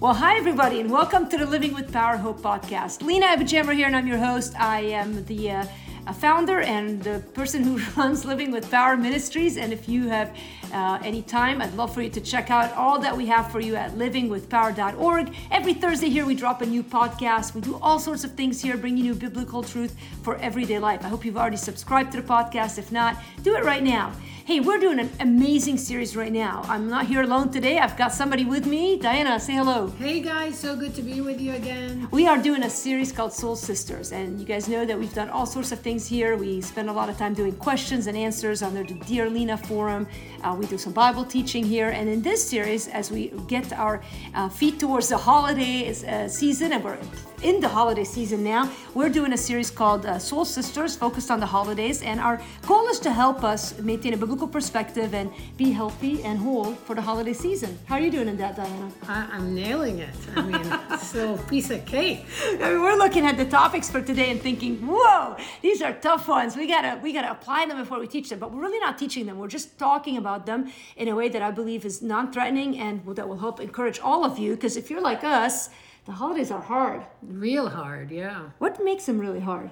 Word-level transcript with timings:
Well, 0.00 0.14
hi, 0.14 0.36
everybody, 0.36 0.78
and 0.78 0.92
welcome 0.92 1.28
to 1.28 1.36
the 1.36 1.44
Living 1.44 1.74
with 1.74 1.92
Power 1.92 2.16
Hope 2.16 2.40
podcast. 2.40 3.02
Lina 3.02 3.26
AbuJamra 3.26 3.74
here, 3.74 3.88
and 3.88 3.96
I'm 3.96 4.06
your 4.06 4.18
host. 4.18 4.54
I 4.54 4.78
am 4.82 5.24
the 5.24 5.50
uh, 5.50 5.64
founder 6.12 6.60
and 6.60 7.02
the 7.02 7.18
person 7.34 7.64
who 7.64 7.80
runs 8.00 8.24
Living 8.24 8.52
with 8.52 8.70
Power 8.70 8.96
Ministries. 8.96 9.56
And 9.56 9.72
if 9.72 9.88
you 9.88 10.06
have 10.06 10.36
uh, 10.72 11.00
any 11.02 11.22
time, 11.22 11.60
I'd 11.60 11.74
love 11.74 11.92
for 11.92 12.00
you 12.00 12.10
to 12.10 12.20
check 12.20 12.48
out 12.48 12.72
all 12.74 13.00
that 13.00 13.16
we 13.16 13.26
have 13.26 13.50
for 13.50 13.58
you 13.58 13.74
at 13.74 13.96
livingwithpower.org. 13.96 15.34
Every 15.50 15.74
Thursday 15.74 16.10
here, 16.10 16.24
we 16.24 16.36
drop 16.36 16.62
a 16.62 16.66
new 16.66 16.84
podcast. 16.84 17.56
We 17.56 17.60
do 17.60 17.76
all 17.82 17.98
sorts 17.98 18.22
of 18.22 18.34
things 18.34 18.62
here, 18.62 18.76
bringing 18.76 19.04
you 19.04 19.16
biblical 19.16 19.64
truth 19.64 19.96
for 20.22 20.36
everyday 20.36 20.78
life. 20.78 21.04
I 21.04 21.08
hope 21.08 21.24
you've 21.24 21.36
already 21.36 21.56
subscribed 21.56 22.12
to 22.12 22.22
the 22.22 22.28
podcast. 22.28 22.78
If 22.78 22.92
not, 22.92 23.16
do 23.42 23.56
it 23.56 23.64
right 23.64 23.82
now. 23.82 24.12
Hey, 24.48 24.60
we're 24.60 24.78
doing 24.78 24.98
an 24.98 25.10
amazing 25.20 25.76
series 25.76 26.16
right 26.16 26.32
now. 26.32 26.62
I'm 26.68 26.88
not 26.88 27.04
here 27.04 27.20
alone 27.20 27.50
today. 27.50 27.78
I've 27.78 27.98
got 27.98 28.14
somebody 28.14 28.46
with 28.46 28.66
me. 28.66 28.98
Diana, 28.98 29.38
say 29.38 29.52
hello. 29.52 29.88
Hey 29.98 30.20
guys, 30.20 30.58
so 30.58 30.74
good 30.74 30.94
to 30.94 31.02
be 31.02 31.20
with 31.20 31.38
you 31.38 31.52
again. 31.52 32.08
We 32.12 32.26
are 32.26 32.38
doing 32.38 32.62
a 32.62 32.70
series 32.70 33.12
called 33.12 33.34
Soul 33.34 33.56
Sisters, 33.56 34.10
and 34.10 34.40
you 34.40 34.46
guys 34.46 34.66
know 34.66 34.86
that 34.86 34.98
we've 34.98 35.12
done 35.12 35.28
all 35.28 35.44
sorts 35.44 35.70
of 35.70 35.80
things 35.80 36.06
here. 36.06 36.34
We 36.34 36.62
spend 36.62 36.88
a 36.88 36.94
lot 36.94 37.10
of 37.10 37.18
time 37.18 37.34
doing 37.34 37.56
questions 37.56 38.06
and 38.06 38.16
answers 38.16 38.62
on 38.62 38.72
the 38.72 38.84
Dear 38.84 39.28
Lina 39.28 39.58
forum. 39.58 40.08
Uh, 40.42 40.56
we 40.58 40.64
do 40.64 40.78
some 40.78 40.94
Bible 40.94 41.26
teaching 41.26 41.62
here, 41.62 41.90
and 41.90 42.08
in 42.08 42.22
this 42.22 42.42
series, 42.42 42.88
as 42.88 43.10
we 43.10 43.28
get 43.48 43.70
our 43.74 44.00
uh, 44.34 44.48
feet 44.48 44.80
towards 44.80 45.10
the 45.10 45.18
holiday 45.18 45.90
uh, 45.90 46.26
season, 46.26 46.72
and 46.72 46.82
we're 46.82 46.96
in 47.42 47.60
the 47.60 47.68
holiday 47.68 48.04
season 48.04 48.42
now, 48.42 48.70
we're 48.94 49.08
doing 49.08 49.32
a 49.32 49.36
series 49.36 49.70
called 49.70 50.06
uh, 50.06 50.18
Soul 50.18 50.44
Sisters, 50.44 50.96
focused 50.96 51.30
on 51.30 51.38
the 51.40 51.46
holidays, 51.46 52.02
and 52.02 52.18
our 52.20 52.40
goal 52.66 52.88
is 52.88 52.98
to 53.00 53.12
help 53.12 53.44
us 53.44 53.78
maintain 53.78 54.14
a 54.14 54.16
biblical 54.16 54.48
perspective 54.48 55.14
and 55.14 55.30
be 55.56 55.70
healthy 55.70 56.22
and 56.24 56.38
whole 56.38 56.74
for 56.74 56.94
the 56.94 57.02
holiday 57.02 57.32
season. 57.32 57.78
How 57.86 57.96
are 57.96 58.00
you 58.00 58.10
doing 58.10 58.28
in 58.28 58.36
that, 58.38 58.56
Diana? 58.56 58.90
I, 59.06 59.36
am 59.36 59.54
nailing 59.54 60.00
it. 60.00 60.14
I 60.34 60.42
mean, 60.42 60.60
it's 60.90 61.14
a 61.14 61.18
little 61.18 61.38
piece 61.38 61.70
of 61.70 61.84
cake. 61.86 62.26
I 62.44 62.72
mean, 62.72 62.82
we're 62.82 62.96
looking 62.96 63.24
at 63.24 63.36
the 63.36 63.44
topics 63.44 63.90
for 63.90 64.00
today 64.00 64.30
and 64.30 64.40
thinking, 64.40 64.84
whoa, 64.86 65.36
these 65.62 65.80
are 65.80 65.92
tough 65.92 66.26
ones. 66.28 66.56
We 66.56 66.66
gotta 66.66 66.98
we 67.02 67.12
gotta 67.12 67.30
apply 67.30 67.66
them 67.66 67.78
before 67.78 68.00
we 68.00 68.08
teach 68.08 68.28
them. 68.30 68.38
But 68.38 68.52
we're 68.52 68.62
really 68.62 68.80
not 68.80 68.98
teaching 68.98 69.26
them. 69.26 69.38
We're 69.38 69.48
just 69.48 69.78
talking 69.78 70.16
about 70.16 70.46
them 70.46 70.72
in 70.96 71.08
a 71.08 71.14
way 71.14 71.28
that 71.28 71.42
I 71.42 71.50
believe 71.50 71.84
is 71.84 72.02
non-threatening 72.02 72.78
and 72.78 73.04
that 73.14 73.28
will 73.28 73.38
help 73.38 73.60
encourage 73.60 74.00
all 74.00 74.24
of 74.24 74.38
you. 74.38 74.54
Because 74.54 74.76
if 74.76 74.90
you're 74.90 75.00
like 75.00 75.22
us 75.24 75.70
the 76.08 76.14
holidays 76.14 76.50
are 76.50 76.62
hard. 76.62 77.02
Real 77.22 77.68
hard, 77.68 78.10
yeah. 78.10 78.48
What 78.56 78.82
makes 78.82 79.04
them 79.04 79.20
really 79.20 79.40
hard? 79.40 79.70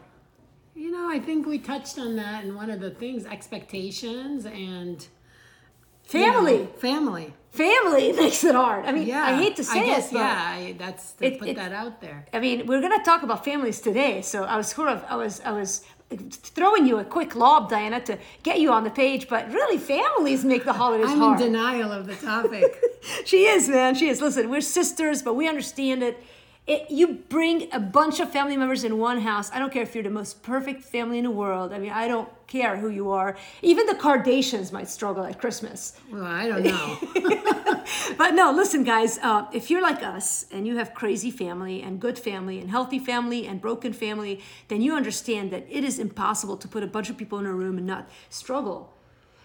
You 0.75 0.91
know, 0.91 1.09
I 1.11 1.19
think 1.19 1.47
we 1.47 1.59
touched 1.59 1.99
on 1.99 2.17
that 2.17 2.45
in 2.45 2.55
one 2.55 2.69
of 2.69 2.79
the 2.79 2.91
things 2.91 3.25
expectations 3.25 4.45
and 4.45 5.07
family. 6.05 6.53
You 6.53 6.65
know, 6.65 6.67
family. 6.77 7.35
Family 7.53 8.13
makes 8.23 8.45
it 8.45 8.55
hard. 8.55 8.85
I 8.85 8.93
mean, 8.93 9.09
yeah, 9.09 9.25
I 9.25 9.35
hate 9.35 9.57
to 9.57 9.65
say 9.65 9.81
I 9.81 9.87
guess, 9.87 10.09
it, 10.09 10.13
but 10.13 10.19
yeah, 10.19 10.55
I, 10.55 10.75
that's 10.79 11.13
to 11.13 11.25
it, 11.25 11.39
put 11.39 11.49
it, 11.49 11.57
that 11.57 11.73
out 11.73 12.03
there. 12.03 12.27
I 12.35 12.39
mean, 12.39 12.67
we're 12.67 12.83
gonna 12.83 13.03
talk 13.03 13.23
about 13.23 13.43
families 13.43 13.81
today, 13.81 14.21
so 14.21 14.45
I 14.45 14.59
was 14.59 14.67
sort 14.69 14.91
of, 14.91 15.03
I 15.09 15.17
was, 15.17 15.41
I 15.41 15.53
was 15.53 15.87
throwing 16.11 16.87
you 16.87 16.99
a 16.99 17.05
quick 17.05 17.35
lob, 17.35 17.69
Diana, 17.69 18.01
to 18.03 18.19
get 18.43 18.61
you 18.61 18.73
on 18.73 18.85
the 18.85 18.91
page, 18.91 19.29
but 19.29 19.51
really, 19.51 19.79
families 19.79 20.45
make 20.45 20.65
the 20.65 20.73
holidays 20.73 21.09
I'm 21.11 21.19
hard. 21.19 21.41
in 21.41 21.53
denial 21.53 21.93
of 21.93 22.07
the 22.07 22.15
topic. 22.15 22.81
she 23.25 23.47
is, 23.47 23.69
man. 23.69 23.95
She 23.95 24.09
is. 24.09 24.21
Listen, 24.21 24.49
we're 24.49 24.61
sisters, 24.61 25.23
but 25.23 25.35
we 25.35 25.49
understand 25.49 26.03
it. 26.03 26.23
It, 26.67 26.91
you 26.91 27.15
bring 27.29 27.69
a 27.73 27.79
bunch 27.79 28.19
of 28.19 28.33
family 28.33 28.57
members 28.57 28.83
in 28.83 28.99
one 28.99 29.21
house. 29.21 29.53
I 29.53 29.61
don't 29.61 29.73
care 29.73 29.83
if 29.83 29.95
you're 29.95 30.03
the 30.03 30.11
most 30.11 30.43
perfect 30.43 30.83
family 30.83 31.19
in 31.19 31.25
the 31.25 31.31
world. 31.31 31.73
I 31.73 31.79
mean, 31.79 31.93
I 31.93 32.09
don't 32.09 32.29
care 32.49 32.77
who 32.77 32.89
you 32.89 33.13
are. 33.13 33.37
Even 33.63 33.87
the 33.87 33.95
Kardashians 33.95 34.73
might 34.73 34.89
struggle 34.89 35.23
at 35.23 35.39
Christmas. 35.39 35.93
Well, 36.11 36.25
I 36.25 36.49
don't 36.49 36.65
know. 36.65 37.85
but 38.19 38.33
no, 38.35 38.51
listen, 38.51 38.83
guys, 38.83 39.19
uh, 39.23 39.47
if 39.53 39.71
you're 39.71 39.81
like 39.83 40.03
us 40.03 40.47
and 40.51 40.67
you 40.67 40.77
have 40.77 40.93
crazy 40.93 41.31
family 41.31 41.83
and 41.83 42.01
good 42.01 42.19
family 42.19 42.59
and 42.59 42.69
healthy 42.69 42.99
family 42.99 43.47
and 43.47 43.61
broken 43.61 43.93
family, 43.93 44.41
then 44.67 44.83
you 44.83 44.97
understand 44.97 45.53
that 45.53 45.67
it 45.71 45.85
is 45.85 46.01
impossible 46.01 46.57
to 46.57 46.67
put 46.67 46.83
a 46.83 46.89
bunch 46.89 47.09
of 47.09 47.17
people 47.17 47.39
in 47.39 47.47
a 47.47 47.53
room 47.53 47.79
and 47.79 47.87
not 47.87 48.09
struggle. 48.29 48.93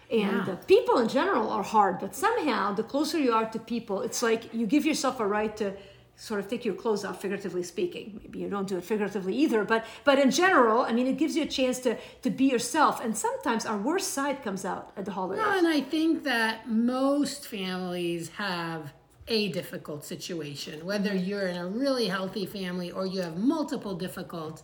And 0.09 0.47
yeah. 0.47 0.55
people 0.67 0.97
in 0.97 1.07
general 1.07 1.49
are 1.51 1.63
hard, 1.63 1.99
but 1.99 2.15
somehow 2.15 2.73
the 2.73 2.83
closer 2.83 3.17
you 3.19 3.31
are 3.31 3.49
to 3.51 3.59
people, 3.59 4.01
it's 4.01 4.23
like 4.23 4.53
you 4.53 4.65
give 4.65 4.85
yourself 4.85 5.19
a 5.19 5.27
right 5.27 5.55
to 5.57 5.73
sort 6.15 6.39
of 6.39 6.47
take 6.47 6.63
your 6.63 6.75
clothes 6.75 7.03
off 7.03 7.21
figuratively 7.21 7.63
speaking. 7.63 8.19
Maybe 8.21 8.39
you 8.39 8.49
don't 8.49 8.67
do 8.67 8.77
it 8.77 8.83
figuratively 8.83 9.35
either 9.35 9.63
but 9.63 9.85
but 10.03 10.19
in 10.19 10.29
general 10.31 10.81
i 10.81 10.91
mean 10.91 11.07
it 11.07 11.17
gives 11.17 11.35
you 11.35 11.43
a 11.43 11.47
chance 11.47 11.79
to 11.79 11.97
to 12.21 12.29
be 12.29 12.45
yourself. 12.45 13.03
And 13.03 13.17
sometimes 13.17 13.65
our 13.65 13.77
worst 13.77 14.13
side 14.13 14.43
comes 14.43 14.65
out 14.65 14.91
at 14.97 15.05
the 15.05 15.11
holidays. 15.11 15.43
No, 15.43 15.57
and 15.57 15.67
i 15.67 15.81
think 15.81 16.23
that 16.23 16.69
most 16.69 17.47
families 17.47 18.29
have 18.29 18.93
a 19.27 19.49
difficult 19.49 20.03
situation. 20.03 20.85
Whether 20.85 21.15
you're 21.15 21.47
in 21.47 21.55
a 21.55 21.67
really 21.67 22.07
healthy 22.07 22.45
family 22.45 22.91
or 22.91 23.05
you 23.05 23.21
have 23.21 23.37
multiple 23.37 23.95
difficult 23.95 24.63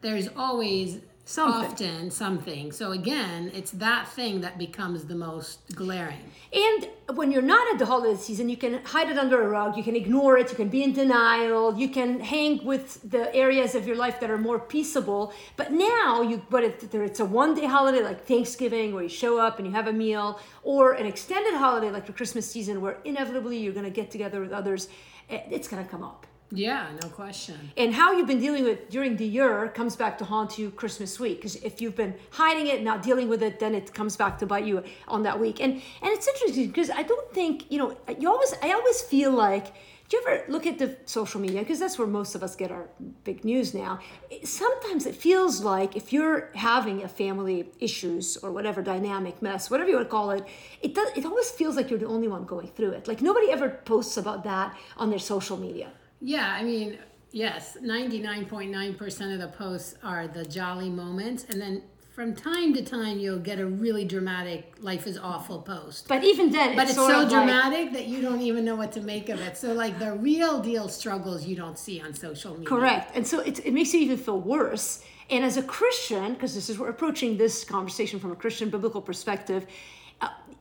there's 0.00 0.28
always 0.36 0.98
something. 1.30 1.88
often 1.88 2.10
something. 2.10 2.72
So 2.72 2.92
again, 2.92 3.50
it's 3.54 3.70
that 3.72 4.08
thing 4.08 4.40
that 4.40 4.58
becomes 4.58 5.04
the 5.04 5.14
most 5.14 5.60
glaring. 5.74 6.30
And 6.52 6.88
when 7.14 7.30
you're 7.30 7.50
not 7.56 7.72
at 7.72 7.78
the 7.78 7.86
holiday 7.86 8.20
season, 8.20 8.48
you 8.48 8.56
can 8.56 8.84
hide 8.84 9.08
it 9.08 9.18
under 9.18 9.40
a 9.42 9.48
rug, 9.48 9.76
you 9.76 9.82
can 9.82 9.96
ignore 9.96 10.38
it, 10.38 10.50
you 10.50 10.56
can 10.56 10.68
be 10.68 10.82
in 10.82 10.92
denial, 10.92 11.76
you 11.76 11.88
can 11.88 12.20
hang 12.20 12.64
with 12.64 13.10
the 13.10 13.34
areas 13.34 13.74
of 13.74 13.86
your 13.86 13.96
life 13.96 14.20
that 14.20 14.30
are 14.30 14.38
more 14.38 14.58
peaceable. 14.58 15.32
But 15.56 15.72
now 15.72 16.22
you 16.22 16.42
but 16.50 16.64
whether 16.82 17.04
it's 17.04 17.20
a 17.20 17.24
one-day 17.24 17.66
holiday 17.66 18.02
like 18.02 18.26
Thanksgiving 18.26 18.92
where 18.94 19.04
you 19.04 19.08
show 19.08 19.38
up 19.38 19.58
and 19.58 19.66
you 19.66 19.72
have 19.72 19.86
a 19.86 19.92
meal, 19.92 20.40
or 20.62 20.92
an 20.92 21.06
extended 21.06 21.54
holiday 21.54 21.90
like 21.90 22.06
the 22.06 22.12
Christmas 22.12 22.50
season 22.50 22.80
where 22.80 22.98
inevitably 23.04 23.56
you're 23.58 23.72
gonna 23.72 23.90
get 23.90 24.10
together 24.10 24.40
with 24.40 24.52
others, 24.52 24.88
eh, 25.28 25.40
it's 25.50 25.68
gonna 25.68 25.84
come 25.84 26.02
up. 26.02 26.26
Yeah, 26.52 26.88
no 27.00 27.08
question. 27.08 27.70
And 27.76 27.94
how 27.94 28.12
you've 28.12 28.26
been 28.26 28.40
dealing 28.40 28.64
with 28.64 28.90
during 28.90 29.16
the 29.16 29.26
year 29.26 29.68
comes 29.68 29.94
back 29.94 30.18
to 30.18 30.24
haunt 30.24 30.58
you 30.58 30.70
Christmas 30.72 31.20
week. 31.20 31.38
Because 31.38 31.56
if 31.56 31.80
you've 31.80 31.94
been 31.94 32.14
hiding 32.30 32.66
it, 32.66 32.82
not 32.82 33.02
dealing 33.02 33.28
with 33.28 33.42
it, 33.42 33.60
then 33.60 33.74
it 33.74 33.94
comes 33.94 34.16
back 34.16 34.38
to 34.38 34.46
bite 34.46 34.64
you 34.64 34.82
on 35.06 35.22
that 35.22 35.38
week. 35.38 35.60
And 35.60 35.74
and 35.74 36.10
it's 36.10 36.26
interesting 36.26 36.66
because 36.68 36.90
I 36.90 37.02
don't 37.02 37.32
think 37.32 37.70
you 37.70 37.78
know. 37.78 37.96
You 38.18 38.28
always, 38.28 38.52
I 38.62 38.72
always 38.72 39.00
feel 39.02 39.32
like. 39.32 39.74
Do 40.08 40.16
you 40.16 40.24
ever 40.26 40.44
look 40.50 40.66
at 40.66 40.76
the 40.76 40.96
social 41.04 41.40
media? 41.40 41.60
Because 41.60 41.78
that's 41.78 41.96
where 41.96 42.08
most 42.08 42.34
of 42.34 42.42
us 42.42 42.56
get 42.56 42.72
our 42.72 42.88
big 43.22 43.44
news 43.44 43.72
now. 43.74 44.00
Sometimes 44.42 45.06
it 45.06 45.14
feels 45.14 45.62
like 45.62 45.94
if 45.94 46.12
you're 46.12 46.50
having 46.56 47.04
a 47.04 47.08
family 47.08 47.70
issues 47.78 48.36
or 48.38 48.50
whatever 48.50 48.82
dynamic 48.82 49.40
mess, 49.40 49.70
whatever 49.70 49.88
you 49.88 49.94
want 49.94 50.08
to 50.08 50.10
call 50.10 50.32
it, 50.32 50.44
it 50.82 50.96
does. 50.96 51.10
It 51.14 51.24
always 51.24 51.52
feels 51.52 51.76
like 51.76 51.90
you're 51.90 52.00
the 52.00 52.08
only 52.08 52.26
one 52.26 52.44
going 52.44 52.66
through 52.66 52.90
it. 52.90 53.06
Like 53.06 53.22
nobody 53.22 53.52
ever 53.52 53.68
posts 53.68 54.16
about 54.16 54.42
that 54.42 54.76
on 54.96 55.10
their 55.10 55.20
social 55.20 55.56
media. 55.56 55.92
Yeah, 56.20 56.52
I 56.52 56.62
mean, 56.62 56.98
yes, 57.32 57.76
99.9% 57.82 59.32
of 59.32 59.40
the 59.40 59.48
posts 59.48 59.94
are 60.02 60.28
the 60.28 60.44
jolly 60.44 60.90
moments. 60.90 61.44
And 61.48 61.60
then 61.60 61.82
from 62.12 62.34
time 62.34 62.74
to 62.74 62.84
time, 62.84 63.18
you'll 63.18 63.38
get 63.38 63.58
a 63.58 63.66
really 63.66 64.04
dramatic 64.04 64.74
life 64.80 65.06
is 65.06 65.16
awful 65.16 65.62
post. 65.62 66.08
But 66.08 66.22
even 66.24 66.50
then, 66.50 66.76
but 66.76 66.82
it's, 66.82 66.92
it's 66.92 67.06
so 67.06 67.28
dramatic 67.28 67.86
like, 67.86 67.92
that 67.94 68.06
you 68.08 68.20
don't 68.20 68.42
even 68.42 68.64
know 68.64 68.76
what 68.76 68.92
to 68.92 69.00
make 69.00 69.28
of 69.28 69.40
it. 69.40 69.56
So, 69.56 69.72
like 69.72 69.98
the 69.98 70.12
real 70.14 70.60
deal 70.60 70.88
struggles 70.88 71.46
you 71.46 71.56
don't 71.56 71.78
see 71.78 72.00
on 72.00 72.12
social 72.12 72.52
media. 72.52 72.68
Correct. 72.68 73.12
And 73.16 73.26
so 73.26 73.40
it, 73.40 73.64
it 73.64 73.72
makes 73.72 73.94
you 73.94 74.00
even 74.00 74.18
feel 74.18 74.40
worse. 74.40 75.02
And 75.30 75.44
as 75.44 75.56
a 75.56 75.62
Christian, 75.62 76.34
because 76.34 76.54
this 76.54 76.68
is 76.68 76.78
we're 76.78 76.88
approaching 76.88 77.38
this 77.38 77.64
conversation 77.64 78.18
from 78.18 78.32
a 78.32 78.36
Christian 78.36 78.68
biblical 78.68 79.00
perspective, 79.00 79.66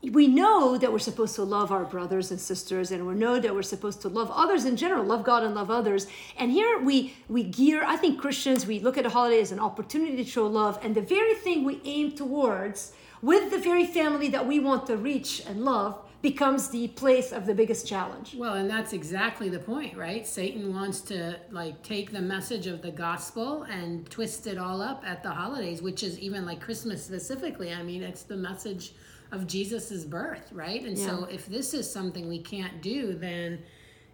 we 0.01 0.27
know 0.27 0.77
that 0.77 0.91
we're 0.91 0.99
supposed 0.99 1.35
to 1.35 1.43
love 1.43 1.71
our 1.71 1.83
brothers 1.83 2.31
and 2.31 2.39
sisters 2.39 2.91
and 2.91 3.05
we 3.05 3.13
know 3.13 3.39
that 3.39 3.53
we're 3.53 3.61
supposed 3.61 4.01
to 4.01 4.07
love 4.07 4.31
others 4.31 4.65
in 4.65 4.77
general 4.77 5.03
love 5.03 5.23
god 5.23 5.43
and 5.43 5.53
love 5.53 5.69
others 5.69 6.07
and 6.37 6.51
here 6.51 6.79
we 6.79 7.13
we 7.27 7.43
gear 7.43 7.83
i 7.85 7.97
think 7.97 8.19
christians 8.19 8.65
we 8.65 8.79
look 8.79 8.97
at 8.97 9.05
a 9.05 9.09
holiday 9.09 9.41
as 9.41 9.51
an 9.51 9.59
opportunity 9.59 10.15
to 10.15 10.23
show 10.23 10.47
love 10.47 10.79
and 10.81 10.95
the 10.95 11.01
very 11.01 11.35
thing 11.35 11.65
we 11.65 11.81
aim 11.83 12.11
towards 12.11 12.93
with 13.21 13.51
the 13.51 13.57
very 13.57 13.85
family 13.85 14.29
that 14.29 14.47
we 14.47 14.59
want 14.59 14.87
to 14.87 14.95
reach 14.95 15.45
and 15.45 15.65
love 15.65 15.99
becomes 16.21 16.69
the 16.69 16.87
place 16.89 17.31
of 17.31 17.45
the 17.45 17.53
biggest 17.53 17.87
challenge. 17.87 18.35
Well, 18.35 18.55
and 18.55 18.69
that's 18.69 18.91
exactly 18.91 19.47
the 19.47 19.59
point, 19.59 19.95
right? 19.95 20.27
Satan 20.27 20.73
wants 20.73 20.99
to 21.01 21.39
like 21.49 21.81
take 21.81 22.11
the 22.11 22.21
message 22.21 22.67
of 22.67 22.81
the 22.81 22.91
gospel 22.91 23.63
and 23.63 24.09
twist 24.09 24.45
it 24.45 24.57
all 24.57 24.81
up 24.81 25.01
at 25.05 25.23
the 25.23 25.29
holidays, 25.29 25.81
which 25.81 26.03
is 26.03 26.19
even 26.19 26.45
like 26.45 26.59
Christmas 26.59 27.05
specifically. 27.05 27.73
I 27.73 27.83
mean, 27.83 28.03
it's 28.03 28.23
the 28.23 28.35
message 28.35 28.93
of 29.31 29.47
Jesus's 29.47 30.05
birth, 30.05 30.51
right? 30.51 30.83
And 30.83 30.97
yeah. 30.97 31.05
so 31.05 31.23
if 31.25 31.45
this 31.45 31.73
is 31.73 31.89
something 31.89 32.27
we 32.27 32.39
can't 32.39 32.81
do, 32.81 33.13
then 33.13 33.59